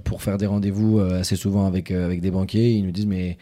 [0.03, 3.37] pour faire des rendez-vous assez souvent avec avec des banquiers ils nous disent mais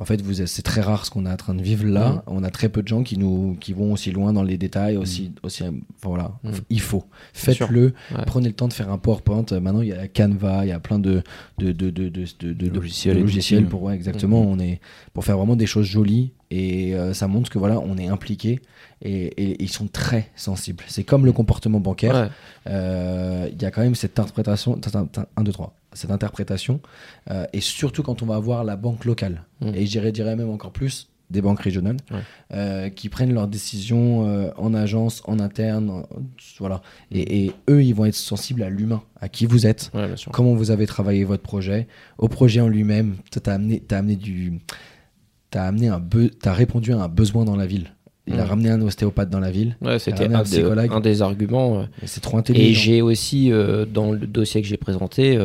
[0.00, 2.08] en fait, vous, c'est très rare ce qu'on est en train de vivre là.
[2.08, 2.22] Mm.
[2.28, 4.96] On a très peu de gens qui nous, qui vont aussi loin dans les détails,
[4.96, 5.32] aussi, mm.
[5.42, 5.64] aussi,
[6.00, 6.32] voilà.
[6.42, 6.50] Mm.
[6.70, 7.92] Il faut, faites-le.
[8.26, 9.44] Prenez le temps de faire un PowerPoint.
[9.52, 11.22] Maintenant, il y a Canva, il y a plein de,
[11.58, 14.40] de, de, de, de, logiciels, logiciels pour, ouais, exactement.
[14.40, 14.80] On est
[15.12, 18.60] pour faire vraiment des choses jolies et euh, ça montre que voilà, on est impliqué
[19.02, 20.84] et, et, ils sont très sensibles.
[20.86, 22.30] C'est comme le comportement bancaire.
[22.66, 24.78] Euh, il y a quand même cette interprétation.
[25.36, 26.80] 1, 2, 3 cette interprétation,
[27.32, 29.68] euh, et surtout quand on va voir la banque locale, mmh.
[29.74, 31.96] et je dirais, même encore plus des banques régionales,
[32.52, 36.04] euh, qui prennent leurs décisions en agence, en interne,
[36.60, 36.76] voilà.
[37.10, 37.16] Mmh.
[37.16, 39.90] Et, eux, ils vont être sensibles à l'humain, à qui vous êtes,
[40.32, 41.88] comment vous avez travaillé votre projet,
[42.18, 43.16] au projet en lui-même.
[43.32, 44.60] Tu as amené, as amené du,
[45.52, 46.00] as amené un
[46.44, 47.90] as répondu à un besoin dans la ville.
[48.26, 48.48] Il a mmh.
[48.48, 49.76] ramené un ostéopathe dans la ville.
[49.98, 50.44] c'était un,
[50.90, 51.86] un, des arguments.
[52.04, 52.70] C'est trop intelligent.
[52.70, 53.50] Et j'ai aussi,
[53.92, 55.38] dans le dossier que j'ai présenté,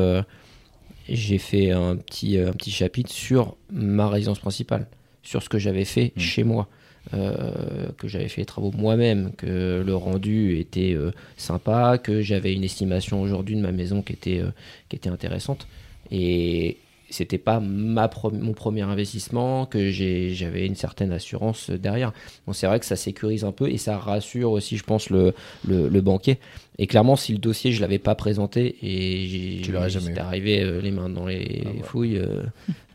[1.10, 4.88] j'ai fait un petit, euh, un petit chapitre sur ma résidence principale,
[5.24, 6.20] sur ce que j'avais fait mmh.
[6.20, 6.68] chez moi.
[7.14, 12.52] Euh, que j'avais fait les travaux moi-même, que le rendu était euh, sympa, que j'avais
[12.52, 14.42] une estimation aujourd'hui de ma maison qui était,
[14.90, 15.68] qui était intéressante.
[16.10, 16.78] Et,
[17.10, 22.14] c'était pas ma mon premier investissement, que j'avais une certaine assurance derrière.
[22.46, 25.34] Donc c'est vrai que ça sécurise un peu et ça rassure aussi, je pense, le,
[25.68, 26.40] le, banquier.
[26.78, 31.10] Et clairement, si le dossier je l'avais pas présenté et j'étais arrivé euh, les mains
[31.10, 32.44] dans les ah fouilles, euh,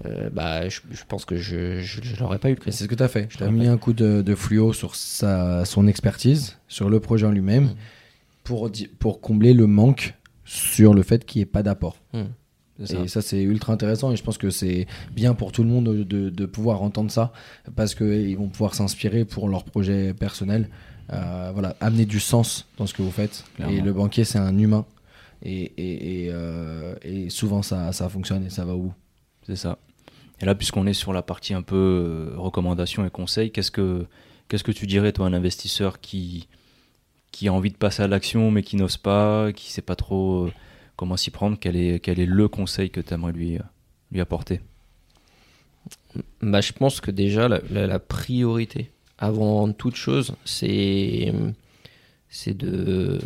[0.07, 2.57] euh, bah je, pense que je, je, l'aurais pas eu.
[2.67, 3.29] C'est ce que tu as fait.
[3.29, 7.27] Tu as mis un coup de, de, fluo sur sa, son expertise, sur le projet
[7.27, 7.75] en lui-même, mmh.
[8.45, 11.97] pour, pour combler le manque sur le fait qu'il n'y ait pas d'apport.
[12.13, 12.23] Mmh.
[12.89, 15.85] Et ça, c'est ultra intéressant et je pense que c'est bien pour tout le monde
[15.85, 17.33] de, de pouvoir entendre ça
[17.77, 20.69] parce qu'ils vont pouvoir s'inspirer pour leur projet personnel.
[21.13, 23.45] Euh, voilà, amener du sens dans ce que vous faites.
[23.69, 24.87] Et le banquier, c'est un humain.
[25.43, 28.95] Et, et, euh, et, souvent, ça, ça fonctionne et ça va au bout.
[29.47, 29.79] C'est ça.
[30.41, 34.07] Et là, puisqu'on est sur la partie un peu euh, recommandations et conseils, qu'est-ce que,
[34.49, 36.49] qu'est-ce que tu dirais, toi, un investisseur qui,
[37.33, 40.49] qui a envie de passer à l'action mais qui n'ose pas, qui sait pas trop
[41.01, 43.57] comment s'y prendre quel est, quel est le conseil que tu aimerais lui,
[44.13, 44.61] lui apporter?
[46.43, 51.33] Bah, Je pense que déjà, la, priorité, avant toute chose, c'est
[52.29, 53.19] c'est de,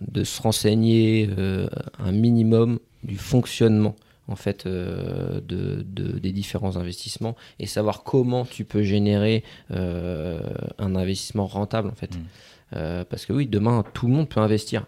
[0.00, 1.66] de se renseigner euh,
[1.98, 3.96] un minimum du fonctionnement
[4.28, 10.40] en fait euh, de, des différents investissements et savoir comment tu peux générer euh,
[10.78, 12.16] un investissement rentable en fait.
[12.16, 13.04] Mmh.
[13.10, 14.86] parce que oui demain tout le monde peut investir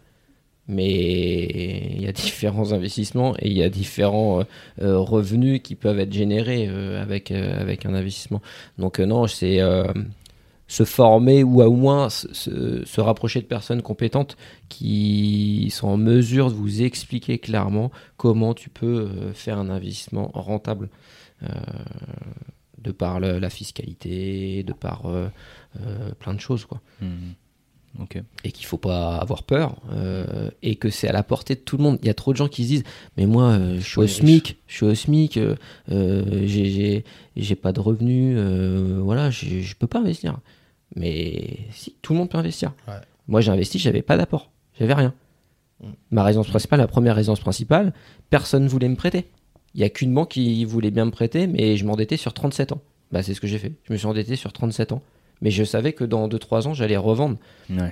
[0.69, 4.45] mais il y a différents investissements et il y a différents euh,
[4.83, 8.43] euh, revenus qui peuvent être générés euh, avec, avec un investissement.
[8.77, 9.61] Donc non, c'est
[10.71, 14.37] se former ou au moins se, se, rapprocher de personnes compétentes
[14.69, 20.91] qui sont en mesure de vous expliquer clairement comment tu peux faire un investissement rentable
[22.83, 25.05] de par la fiscalité, de par
[26.19, 26.67] plein de choses.
[26.67, 26.83] quoi.
[27.01, 27.33] Mmh
[28.45, 31.77] et qu'il faut pas avoir peur euh, et que c'est à la portée de tout
[31.77, 31.99] le monde.
[32.03, 32.85] Il y a trop de gens qui se disent
[33.17, 37.05] mais moi euh, je suis au SMIC, je suis au SMIC, euh,
[37.37, 38.39] j'ai pas de revenus,
[39.03, 40.39] voilà, je peux pas investir.
[40.97, 42.73] Mais si, tout le monde peut investir.
[43.27, 45.15] Moi j'ai investi, j'avais pas d'apport, j'avais rien.
[45.81, 45.87] Mm.
[46.11, 47.93] Ma résidence principale, la première résidence principale,
[48.31, 49.27] personne ne voulait me prêter.
[49.75, 52.73] Il y a qu'une banque qui voulait bien me prêter, mais je m'endettais sur 37
[52.73, 52.81] ans.
[53.13, 53.73] Bah, c'est ce que j'ai fait.
[53.85, 55.03] Je me suis endetté sur 37 ans
[55.41, 57.37] mais je savais que dans 2-3 ans, j'allais revendre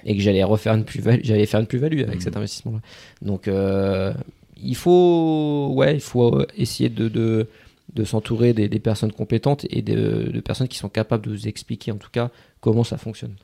[0.05, 2.21] et que j'allais refaire une plus-value, j'allais faire une plus-value avec mmh.
[2.21, 2.81] cet investissement-là.
[3.23, 4.13] Donc, euh,
[4.57, 7.49] il faut, ouais, il faut essayer de, de,
[7.95, 11.49] de s'entourer des, des, personnes compétentes et de, de, personnes qui sont capables de vous
[11.49, 12.31] expliquer, en tout cas,
[12.61, 13.37] comment ça fonctionne.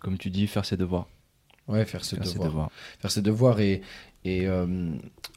[0.00, 1.08] Comme tu dis, faire ses devoirs.
[1.66, 2.70] Ouais, faire ses, devoirs.
[2.98, 3.80] Faire ses devoirs et,
[4.24, 4.66] et euh,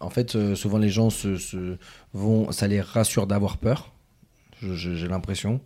[0.02, 1.78] en fait, euh, souvent les gens se, se,
[2.14, 3.94] vont, ça les rassure d'avoir peur.
[4.62, 5.62] J'ai l'impression.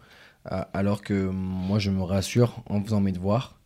[0.46, 3.60] Alors que moi, je me rassure en faisant mes devoirs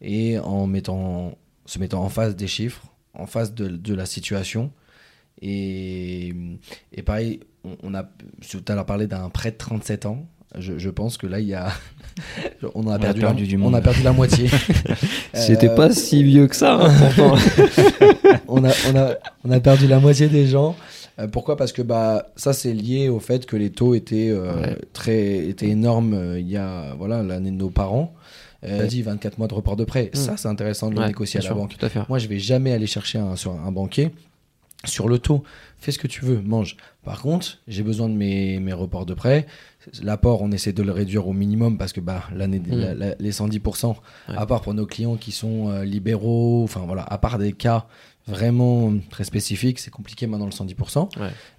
[0.00, 4.72] et en mettant, se mettant en face des chiffres, en face de, la situation.
[5.40, 6.34] Et,
[6.92, 7.40] et pareil,
[7.82, 8.04] on, a
[8.50, 10.26] tout à l'heure parlé d'un prêt de 37 ans.
[10.58, 11.72] Je, pense que là, il y a.
[12.74, 14.50] on, a, perdu, la, du on a perdu la moitié.
[15.34, 16.92] C'était pas si vieux que ça, hein,
[18.48, 19.14] on, a, on, a,
[19.44, 20.76] on a perdu la moitié des gens.
[21.18, 21.56] Euh, pourquoi?
[21.56, 25.68] Parce que bah, ça, c'est lié au fait que les taux étaient, euh, très, étaient
[25.68, 28.14] énormes euh, il y a voilà l'année de nos parents.
[28.64, 30.10] Euh, dit 24 mois de report de prêt.
[30.14, 30.16] Hmm.
[30.16, 31.76] Ça, c'est intéressant de le négocier à la banque.
[32.08, 34.12] Moi, je vais jamais aller chercher un, sur un banquier
[34.84, 35.42] sur le taux.
[35.78, 36.76] Fais ce que tu veux, mange.
[37.04, 39.46] Par contre, j'ai besoin de mes, mes reports de prêt.
[40.02, 43.14] L'apport, on essaie de le réduire au minimum parce que bah, l'année, hmm.
[43.18, 43.96] les 110%,
[44.28, 47.86] à part pour nos clients qui sont libéraux, enfin voilà, à part des cas
[48.26, 49.78] vraiment très spécifique.
[49.78, 51.08] C'est compliqué maintenant le 110%.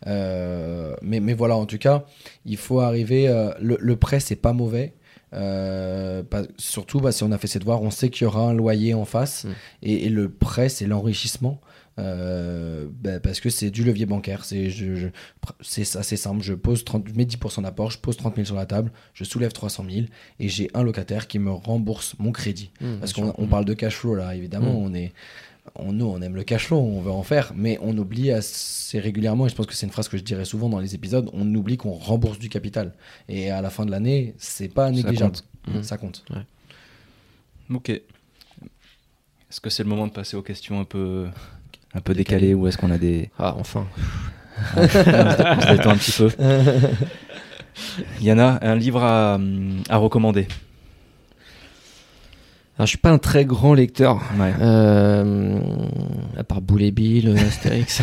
[0.08, 2.06] Euh, mais, mais voilà, en tout cas,
[2.46, 3.28] il faut arriver.
[3.28, 4.94] Euh, le, prêt, c'est pas mauvais.
[5.34, 6.22] Euh,
[6.58, 8.94] surtout bah, si on a fait cette devoirs, on sait qu'il y aura un loyer
[8.94, 9.46] en face.
[9.46, 9.50] Mm.
[9.84, 11.60] Et, le prêt, c'est l'enrichissement.
[11.98, 14.46] Bah, parce que c'est du levier bancaire.
[14.46, 15.10] C'est je,
[15.60, 16.42] assez simple.
[16.42, 19.52] Je pose 30, mets 10% d'apport, je pose 30 000 sur la table, je soulève
[19.52, 20.06] 300 000
[20.40, 22.72] et j'ai un locataire qui me rembourse mon crédit.
[22.82, 24.74] Mm, parce qu'on on parle de cash flow là, évidemment.
[24.74, 24.84] Mm.
[24.84, 25.14] On est
[25.76, 29.00] on, nous, on aime le cash flow, on veut en faire, mais on oublie assez
[29.00, 31.30] régulièrement, et je pense que c'est une phrase que je dirais souvent dans les épisodes,
[31.34, 32.94] on oublie qu'on rembourse du capital.
[33.30, 35.38] Et à la fin de l'année, c'est pas négligeable.
[35.82, 36.26] Ça compte.
[36.30, 37.76] Mmh.
[37.76, 37.90] Ok.
[37.90, 41.30] Est-ce que c'est le moment de passer aux questions un peu,
[41.96, 43.30] un peu décalées, ou est-ce qu'on a des.
[43.40, 43.86] Ah, enfin.
[44.78, 46.30] on se détend un petit peu.
[48.22, 50.48] Yana, un livre à recommander
[52.76, 54.20] alors, je suis pas un très grand lecteur,
[54.60, 55.60] euh,
[56.36, 58.02] à part Boulet Bill, euh, Astérix.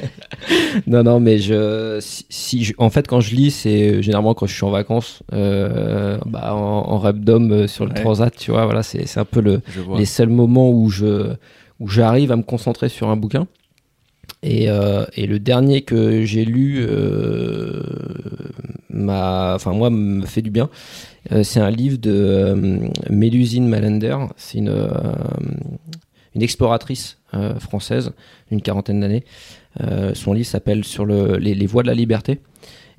[0.86, 1.96] non, non, mais je,
[2.28, 6.18] si, en fait, quand je lis, c'est euh, généralement quand je suis en vacances, euh,
[6.26, 8.66] bah, en, en rap d'homme sur le transat, tu vois.
[8.66, 9.62] Voilà, c'est un peu le,
[9.96, 11.32] les seuls moments où je
[11.80, 13.46] où j'arrive à me concentrer sur un bouquin.
[14.42, 17.82] Et, euh, et le dernier que j'ai lu, euh,
[18.90, 20.70] m'a, enfin moi, me fait du bien.
[21.32, 24.16] Euh, c'est un livre de Mélusine Malander.
[24.36, 24.90] C'est une,
[26.34, 27.18] une exploratrice
[27.58, 28.12] française
[28.50, 29.24] d'une quarantaine d'années.
[30.14, 32.40] Son livre s'appelle Sur le, les, les voies de la liberté.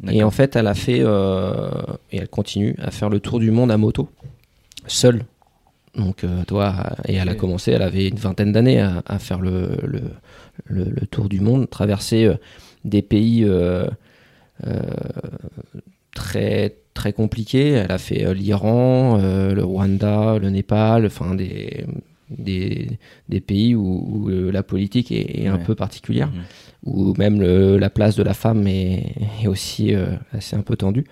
[0.07, 1.69] Et en fait, elle a fait, euh,
[2.11, 4.09] et elle continue à faire le tour du monde à moto,
[4.87, 5.25] seule.
[5.95, 9.41] Donc, euh, toi, et elle a commencé, elle avait une vingtaine d'années à, à faire
[9.41, 10.01] le, le,
[10.65, 12.35] le, le tour du monde, traverser euh,
[12.85, 13.87] des pays euh,
[14.67, 14.81] euh,
[16.13, 17.69] très très compliqués.
[17.71, 21.85] Elle a fait l'Iran, le Rwanda, le Népal, enfin des,
[22.29, 22.89] des,
[23.29, 25.63] des pays où, où, la politique est, est un Ouais.
[25.63, 26.41] peu particulière Mhm.
[26.85, 29.93] où même la place de la femme est, est aussi
[30.33, 31.05] assez un peu tendue.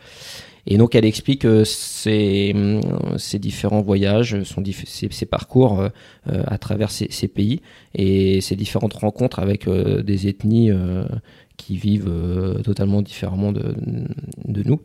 [0.67, 2.81] Et donc elle explique euh, ses, hum,
[3.17, 5.89] ses différents voyages, ses, parcours euh,
[6.29, 7.61] euh, à travers ces, pays
[7.95, 11.05] et ses différentes rencontres avec euh, des ethnies euh,
[11.55, 14.81] qui vivent euh, totalement différemment de nous.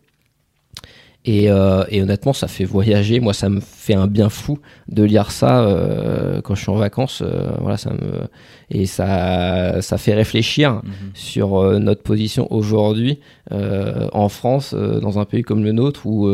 [1.25, 3.21] Et, euh, et honnêtement, ça fait voyager.
[3.21, 4.59] Moi, ça me fait un bien fou
[4.89, 7.23] de lire ça euh, quand je suis en vacances.
[7.25, 8.23] euh, voilà, ça me
[8.71, 10.93] et ça, ça fait réfléchir Mhm.
[11.15, 13.21] sur notre position aujourd'hui
[13.51, 16.27] en France, dans un pays comme le nôtre, où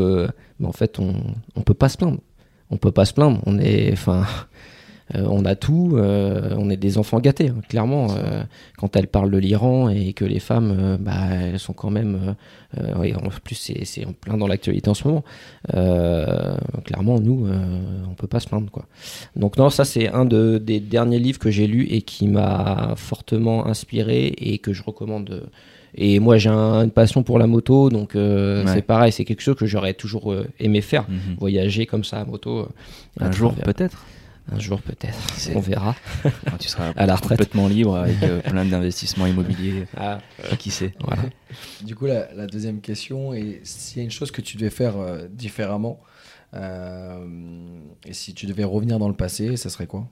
[0.61, 1.12] bah, en fait on
[1.57, 2.18] on peut pas se plaindre.
[2.70, 3.41] On peut pas se plaindre.
[3.47, 4.24] On est, enfin,
[5.14, 5.92] euh, on a tout.
[5.94, 8.09] euh, on est des enfants gâtés, hein, clairement.
[8.16, 8.42] euh,
[8.76, 12.34] quand elle parle de l'Iran et que les femmes, bah, elles sont quand même.
[13.02, 15.24] et en plus, c'est c'est en plein dans l'actualité en ce moment.
[16.84, 17.46] Clairement, nous,
[18.11, 18.86] on peut pas se plaindre, quoi.
[19.36, 22.94] Donc non, ça c'est un de, des derniers livres que j'ai lu et qui m'a
[22.96, 25.48] fortement inspiré et que je recommande.
[25.94, 28.70] Et moi j'ai un- une passion pour la moto, donc euh, Ouais.
[28.74, 31.36] c'est pareil, c'est quelque chose que j'aurais toujours euh, aimé faire, Mhm.
[31.38, 32.59] voyager comme ça à moto.
[32.59, 32.66] euh,
[33.20, 34.04] Un jour peut-être.
[34.51, 35.94] Un jour peut-être, C'est- on verra.
[36.22, 37.38] Quand tu seras À la retraite.
[37.38, 39.84] complètement libre avec euh, plein d'investissements immobiliers.
[39.96, 40.18] Ah,
[40.59, 41.22] Qui sait voilà.
[41.82, 44.70] Du coup, la, la deuxième question est s'il y a une chose que tu devais
[44.70, 46.01] faire euh, différemment,
[46.55, 47.26] euh,
[48.07, 50.09] et si tu devais revenir dans le passé, ça serait quoi?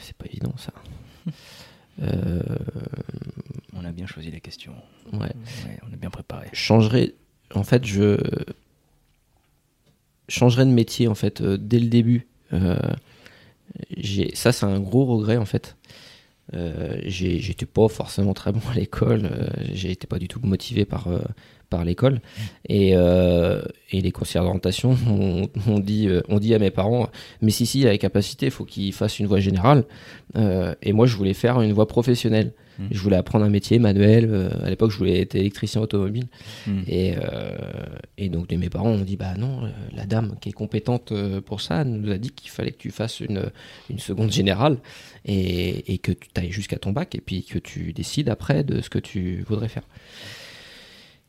[0.00, 0.72] C'est pas évident ça.
[2.02, 2.42] Euh,
[3.72, 4.74] On a bien choisi la question.
[5.14, 5.18] ouais.
[5.20, 6.48] Ouais, on est bien préparé.
[6.52, 7.14] Je changerais.
[7.54, 8.18] En fait, je
[10.28, 12.26] changerais de métier en fait euh, dès le début.
[12.52, 12.76] Euh,
[14.34, 15.76] ça, c'est un gros regret en fait.
[16.54, 19.30] Euh, J'étais pas forcément très bon à l'école.
[19.72, 21.08] J'étais pas du tout motivé par
[21.68, 22.20] par l'école
[22.68, 24.90] et, euh, et les conseillers d'orientation
[25.68, 27.08] ont, dit euh, dit à mes parents
[27.42, 29.84] mais si si il a les capacités il faut qu'il fasse une voie générale
[30.36, 32.88] Euh, et moi je voulais faire une voie professionnelle Mhm.
[32.90, 36.26] je voulais apprendre un métier manuel euh, à l'époque je voulais être électricien automobile
[36.66, 36.82] Mhm.
[36.86, 37.14] et,
[38.18, 39.62] et donc mes parents ont dit bah non,
[39.94, 41.10] la dame qui est compétente
[41.46, 43.44] pour ça nous a dit qu'il fallait que tu fasses une,
[43.88, 44.76] une seconde générale
[45.24, 48.82] et, et que tu ailles jusqu'à ton bac et puis que tu décides après de
[48.82, 49.84] ce que tu voudrais faire.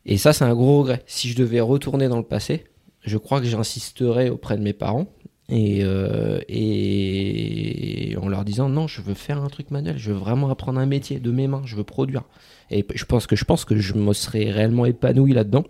[0.07, 1.03] Et ça c'est un gros regret.
[1.05, 2.63] Si je devais retourner dans le passé,
[3.03, 5.07] je crois que j'insisterais auprès de mes parents
[5.49, 10.17] et, euh, et en leur disant non, je veux faire un truc manuel, je veux
[10.17, 12.23] vraiment apprendre un métier de mes mains, je veux produire.
[12.71, 15.65] Et je pense que je pense que je me serais réellement épanoui là-dedans.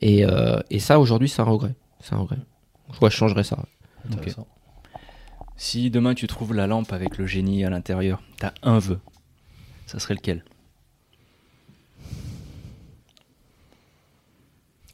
[0.00, 2.38] Et, euh, et ça aujourd'hui c'est un regret, c'est un regret.
[2.92, 3.58] Je vois, je changerais ça.
[5.56, 9.00] Si demain tu trouves la lampe avec le génie à l'intérieur, t'as un vœu.
[9.86, 10.44] Ça serait lequel?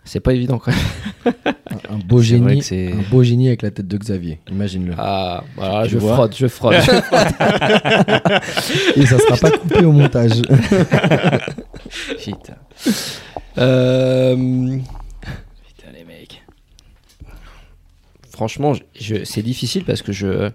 [0.06, 1.34] C'est pas évident quand même.
[1.66, 4.38] Un, un beau génie, un beau génie avec la tête de Xavier.
[4.50, 4.92] Imagine-le.
[4.98, 6.74] Ah, voilà, je vois frotte, je frotte.
[8.96, 10.42] Et ça sera pas coupé au montage.
[12.22, 12.56] Putain,
[13.58, 16.42] Euh, putain les mecs.
[18.30, 20.50] franchement, je- je- c'est difficile parce que je,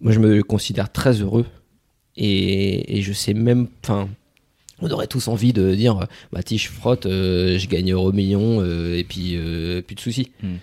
[0.00, 1.44] moi, je me considère très heureux
[2.16, 4.08] et, et je sais même, enfin,
[4.80, 8.60] on aurait tous envie de dire, bah si je frotte, euh, je gagne euro million
[8.60, 10.30] euh, et puis euh, plus de soucis.
[10.42, 10.56] Hmm.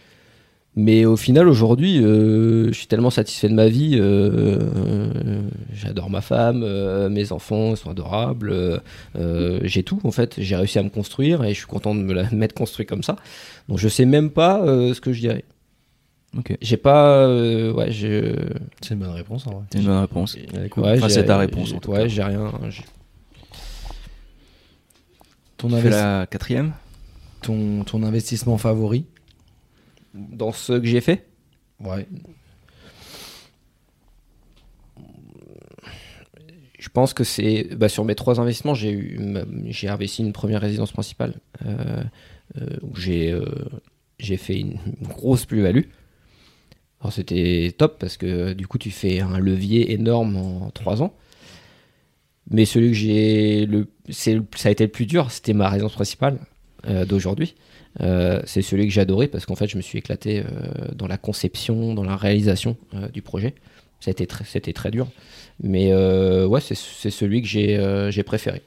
[0.78, 3.95] Mais au final, aujourd'hui, euh, je suis tellement satisfait de ma vie.
[3.97, 5.41] euh, euh,
[5.74, 8.49] J'adore ma femme, euh, mes enfants sont adorables.
[8.51, 8.78] euh,
[9.18, 10.36] euh, j'ai tout en fait.
[10.38, 13.03] J'ai réussi à me construire et je suis content de me la mettre construit comme
[13.03, 13.16] ça.
[13.70, 15.45] Donc je sais même pas euh, ce que je dirais.
[16.38, 17.20] Ok, J'ai pas.
[17.26, 18.36] euh, ouais, j'ai.
[18.82, 19.63] C'est une bonne réponse en vrai.
[19.72, 20.36] c'est une bonne réponse.
[20.36, 22.07] Ouais, Enfin, j'ai- c'est ta réponse, j'ai- en tout Ouais, cas.
[22.09, 22.51] j'ai rien.
[25.58, 26.74] Ton, investi- la quatrième
[27.41, 29.06] ton, ton investissement favori
[30.14, 31.28] Dans ce que j'ai fait,
[31.80, 32.08] Ouais.
[36.80, 40.34] je pense que c'est bah, sur mes trois investissements, j'ai eu ma- j'ai investi une
[40.34, 41.36] première résidence principale
[41.66, 42.03] euh,
[42.62, 43.45] euh, où j'ai euh,
[44.20, 45.84] j'ai fait une, une grosse plus-value.
[47.01, 51.14] Alors c'était top parce que du coup tu fais un levier énorme en trois ans.
[52.51, 55.93] Mais celui que j'ai le, c'est, ça a été le plus dur, c'était ma résidence
[55.93, 56.39] principale
[56.88, 57.56] euh, d'aujourd'hui.
[58.01, 61.08] Euh, c'est celui que j'ai adoré parce qu'en fait je me suis éclaté euh, dans
[61.08, 62.78] la conception, dans la réalisation
[63.14, 63.56] du projet.
[64.08, 65.08] Été très, c'était très dur.
[65.64, 65.91] Mais
[66.45, 68.62] ouais, c'est, celui que j'ai, préféré.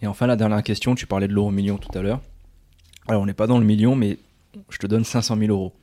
[0.00, 2.22] Et enfin, la dernière question, tu parlais de l'euro million tout à l'heure.
[3.06, 4.16] Alors, on n'est pas dans le million, mais
[4.70, 5.74] je te donne 500 000 euros.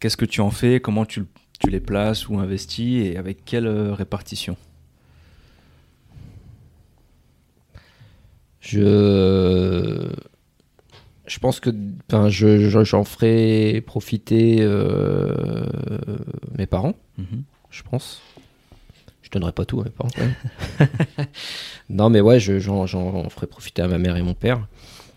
[0.00, 0.80] Qu'est-ce que tu en fais?
[0.80, 1.22] Comment tu,
[1.60, 3.06] tu les places ou investis?
[3.06, 4.56] Et avec quelle répartition?
[8.68, 10.08] Je,
[11.26, 11.70] je pense que
[12.10, 15.64] enfin, je, je- j'en ferai profiter euh,
[16.56, 17.42] mes parents, Mhm.
[17.70, 18.20] je pense.
[19.22, 20.10] Je donnerai pas tout à mes parents.
[20.14, 21.28] quand même.
[21.90, 24.66] non, mais ouais, je- j'en, j'en ferai profiter à ma mère et mon père.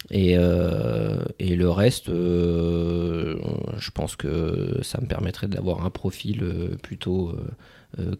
[0.09, 3.37] Et, euh, et le reste, euh,
[3.77, 6.43] je pense que ça me permettrait d'avoir un profil
[6.83, 7.33] plutôt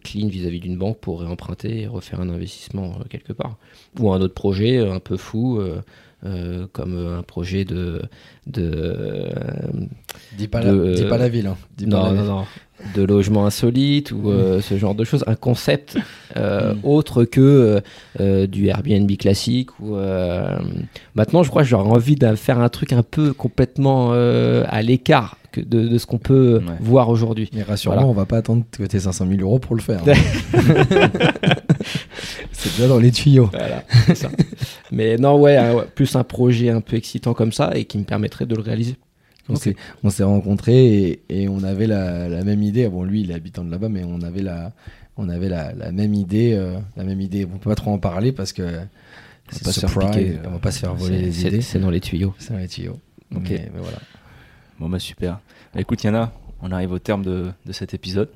[0.02, 3.56] clean vis-à-vis d'une banque pour réemprunter et refaire un investissement euh, quelque part.
[3.98, 5.80] Ou un autre projet euh, un peu fou, euh,
[6.24, 8.02] euh, comme euh, un projet de.
[8.46, 9.30] de euh,
[10.36, 11.46] Dis pas, De- la, dis pas la ville.
[11.46, 11.56] hein.
[11.76, 12.30] Dis pas non, la non, ville.
[12.30, 12.44] non.
[12.94, 15.24] De logement insolite ou euh, ce genre de choses.
[15.26, 15.96] Un concept
[16.36, 17.80] euh, autre que
[18.20, 19.70] euh, du Airbnb classique.
[19.80, 20.58] Ou, euh,
[21.14, 24.82] Maintenant, je crois que j'aurais envie de faire un truc un peu complètement euh, à
[24.82, 26.74] l'écart que de, de ce qu'on peut Ouais.
[26.80, 27.48] voir aujourd'hui.
[27.54, 28.10] Mais rassure-moi, Voilà.
[28.10, 30.00] on va pas attendre que tu 500 000 euros pour le faire.
[30.06, 30.12] hein.
[32.52, 33.48] c'est déjà dans les tuyaux.
[33.52, 34.30] Voilà, c'est ça.
[34.90, 37.98] Mais non, ouais, un- ouais, plus un projet un peu excitant comme ça et qui
[37.98, 38.96] me permettrait de le réaliser.
[39.52, 42.88] On s'est- on s'est rencontrés et, et on avait la, la même idée.
[42.88, 44.72] Bon, lui, il est habitant de là-bas, mais on avait la,
[45.16, 46.52] on avait la, la même idée.
[46.54, 47.44] euh, la même idée.
[47.44, 48.80] On peut pas trop en parler parce que
[49.50, 51.60] surprise, piquer, on va pas se faire voler C'est- les idées.
[51.60, 52.34] C'est dans les tuyaux.
[52.38, 52.98] C'est dans les tuyaux.
[53.34, 53.42] Ok.
[53.50, 53.98] Mais, mais voilà.
[54.78, 55.40] Bon, bah super.
[55.74, 56.32] Bah, écoute, Yana,
[56.62, 58.28] on arrive au terme de, de cet épisode.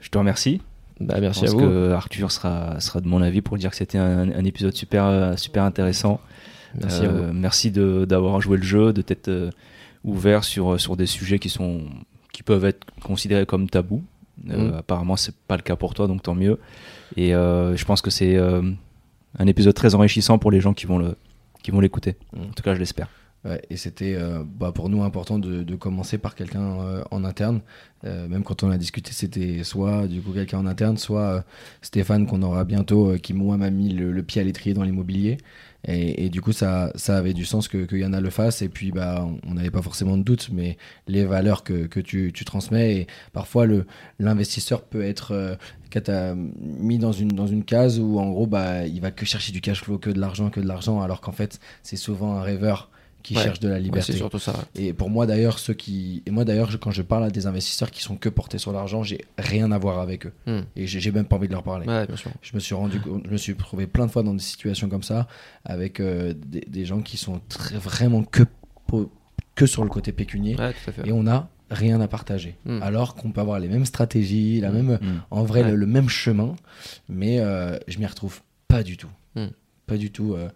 [0.00, 0.60] Je te remercie.
[1.00, 1.60] Bah, Je merci à pense vous.
[1.60, 5.04] que Arthur sera, sera de mon avis pour dire que c'était un, un épisode super,
[5.06, 6.20] euh, super intéressant.
[6.80, 7.32] Merci à Euh, vous.
[7.32, 9.50] merci de- d'avoir joué le jeu, de t'être euh,
[10.04, 11.82] ouvert sur, sur des sujets qui, sont,
[12.32, 14.02] qui peuvent être considérés comme tabous.
[14.50, 14.74] Euh, Mm.
[14.78, 16.58] Apparemment, c'est pas le cas pour toi, donc tant mieux.
[17.16, 18.62] Et euh, je pense que c'est euh,
[19.38, 21.16] un épisode très enrichissant pour les gens qui vont le
[21.62, 22.16] qui vont l'écouter.
[22.32, 22.40] Mm.
[22.40, 23.08] En tout cas, je l'espère.
[23.44, 27.24] Ouais, et c'était euh, bah, pour nous important de, de commencer par quelqu'un euh, en
[27.24, 27.60] interne.
[28.04, 31.40] Euh, même quand on a discuté, c'était soit du coup quelqu'un en interne, soit euh,
[31.82, 34.84] Stéphane qu'on aura bientôt, euh, qui moi m'a mis le, le pied à l'étrier dans
[34.84, 35.38] l'immobilier.
[35.88, 38.62] Et, du coup, ça, ça avait du sens que, que Yana le fasse.
[38.62, 40.76] Et puis, bah, on n'avait pas forcément de doute, mais
[41.08, 42.96] les valeurs que, que tu, tu transmets.
[42.96, 43.66] Et parfois,
[44.18, 45.32] l'investisseur peut être
[46.08, 49.52] euh, mis dans une, dans une case où, en gros, bah, il va que chercher
[49.52, 52.42] du cash flow, que de l'argent, que de l'argent, alors qu'en fait, c'est souvent un
[52.42, 52.90] rêveur
[53.22, 53.42] qui Ouais.
[53.42, 54.12] cherche de la Ouais, liberté.
[54.12, 54.52] c'est surtout ça.
[54.74, 57.90] Et pour moi d'ailleurs, ceux qui et moi d'ailleurs, quand je parle à des investisseurs
[57.90, 60.60] qui sont que portés sur l'argent, j'ai rien à voir avec eux Hmm.
[60.76, 61.86] et j'ai même pas envie de leur parler.
[61.86, 62.30] Ouais, bien sûr.
[62.42, 64.88] Je me suis rendu, compte- je me suis trouvé plein de fois dans des situations
[64.88, 65.28] comme ça
[65.64, 68.42] avec euh, des, des gens qui sont très, vraiment que
[69.54, 71.08] que sur le côté pécunier Ouais, tout à fait.
[71.08, 72.56] et on a rien à partager.
[72.66, 72.82] Hmm.
[72.82, 74.74] Alors qu'on peut avoir les mêmes stratégies, la Hmm.
[74.74, 75.22] même, Mm.
[75.30, 75.70] en vrai Ouais.
[75.70, 76.54] le, le même chemin,
[77.08, 79.08] mais euh, je m'y retrouve pas du tout.
[79.92, 80.32] Pas du tout.
[80.32, 80.48] euh,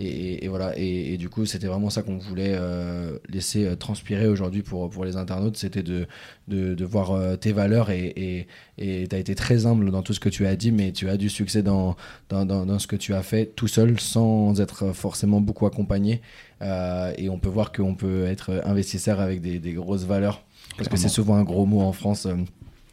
[0.00, 0.76] et, et- et voilà.
[0.76, 4.90] Et, et du coup, c'était vraiment ça qu'on voulait euh, laisser euh, transpirer aujourd'hui pour,
[4.90, 5.56] pour les internautes.
[5.56, 6.06] C'était de,
[6.48, 8.46] de, de voir tes valeurs et
[8.78, 11.16] tu as été très humble dans tout ce que tu as dit, mais tu as
[11.16, 11.96] du succès dans,
[12.30, 16.20] dans, dans, dans ce que tu as fait tout seul sans être forcément beaucoup accompagné.
[16.62, 20.42] Euh, et on peut voir qu'on peut être investisseur avec des, des grosses valeurs.
[20.76, 22.26] Parce que c'est souvent un gros mot en France.
[22.26, 22.34] euh,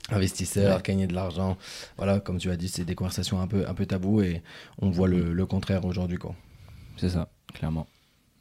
[0.10, 0.82] investisseur, Ouais.
[0.84, 1.58] gagner de l'argent.
[1.98, 4.42] Voilà, comme tu as dit, c'est des conversations un peu, un peu tabou et
[4.80, 6.18] on voit le, le contraire aujourd'hui.
[6.18, 6.36] quoi.
[6.98, 7.88] C'est ça, clairement.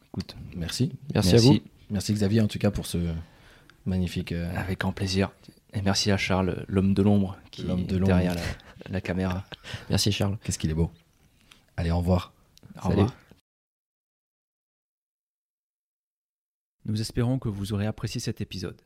[0.09, 0.93] Écoute, Merci.
[1.15, 1.59] Merci, à vous.
[1.91, 2.99] Merci Xavier en tout cas pour ce
[3.85, 4.33] magnifique...
[4.33, 5.31] euh, Avec grand plaisir.
[5.75, 8.41] Et merci à Charles, l'homme de l'ombre, qui est derrière la,
[8.89, 9.45] la caméra.
[9.91, 10.39] Merci Charles.
[10.43, 10.91] Qu'est-ce qu'il est beau.
[11.77, 12.33] Allez, au revoir.
[12.79, 12.93] Au Salut.
[12.95, 13.13] revoir.
[16.87, 18.81] Nous espérons que vous aurez apprécié cet épisode.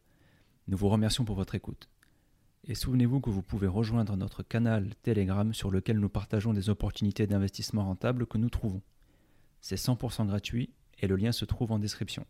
[0.68, 1.88] Nous vous remercions pour votre écoute.
[2.64, 7.26] Et souvenez-vous que vous pouvez rejoindre notre canal Telegram sur lequel nous partageons des opportunités
[7.26, 8.82] d'investissement rentables que nous trouvons.
[9.60, 12.26] C'est 100% gratuit et le lien se trouve en description.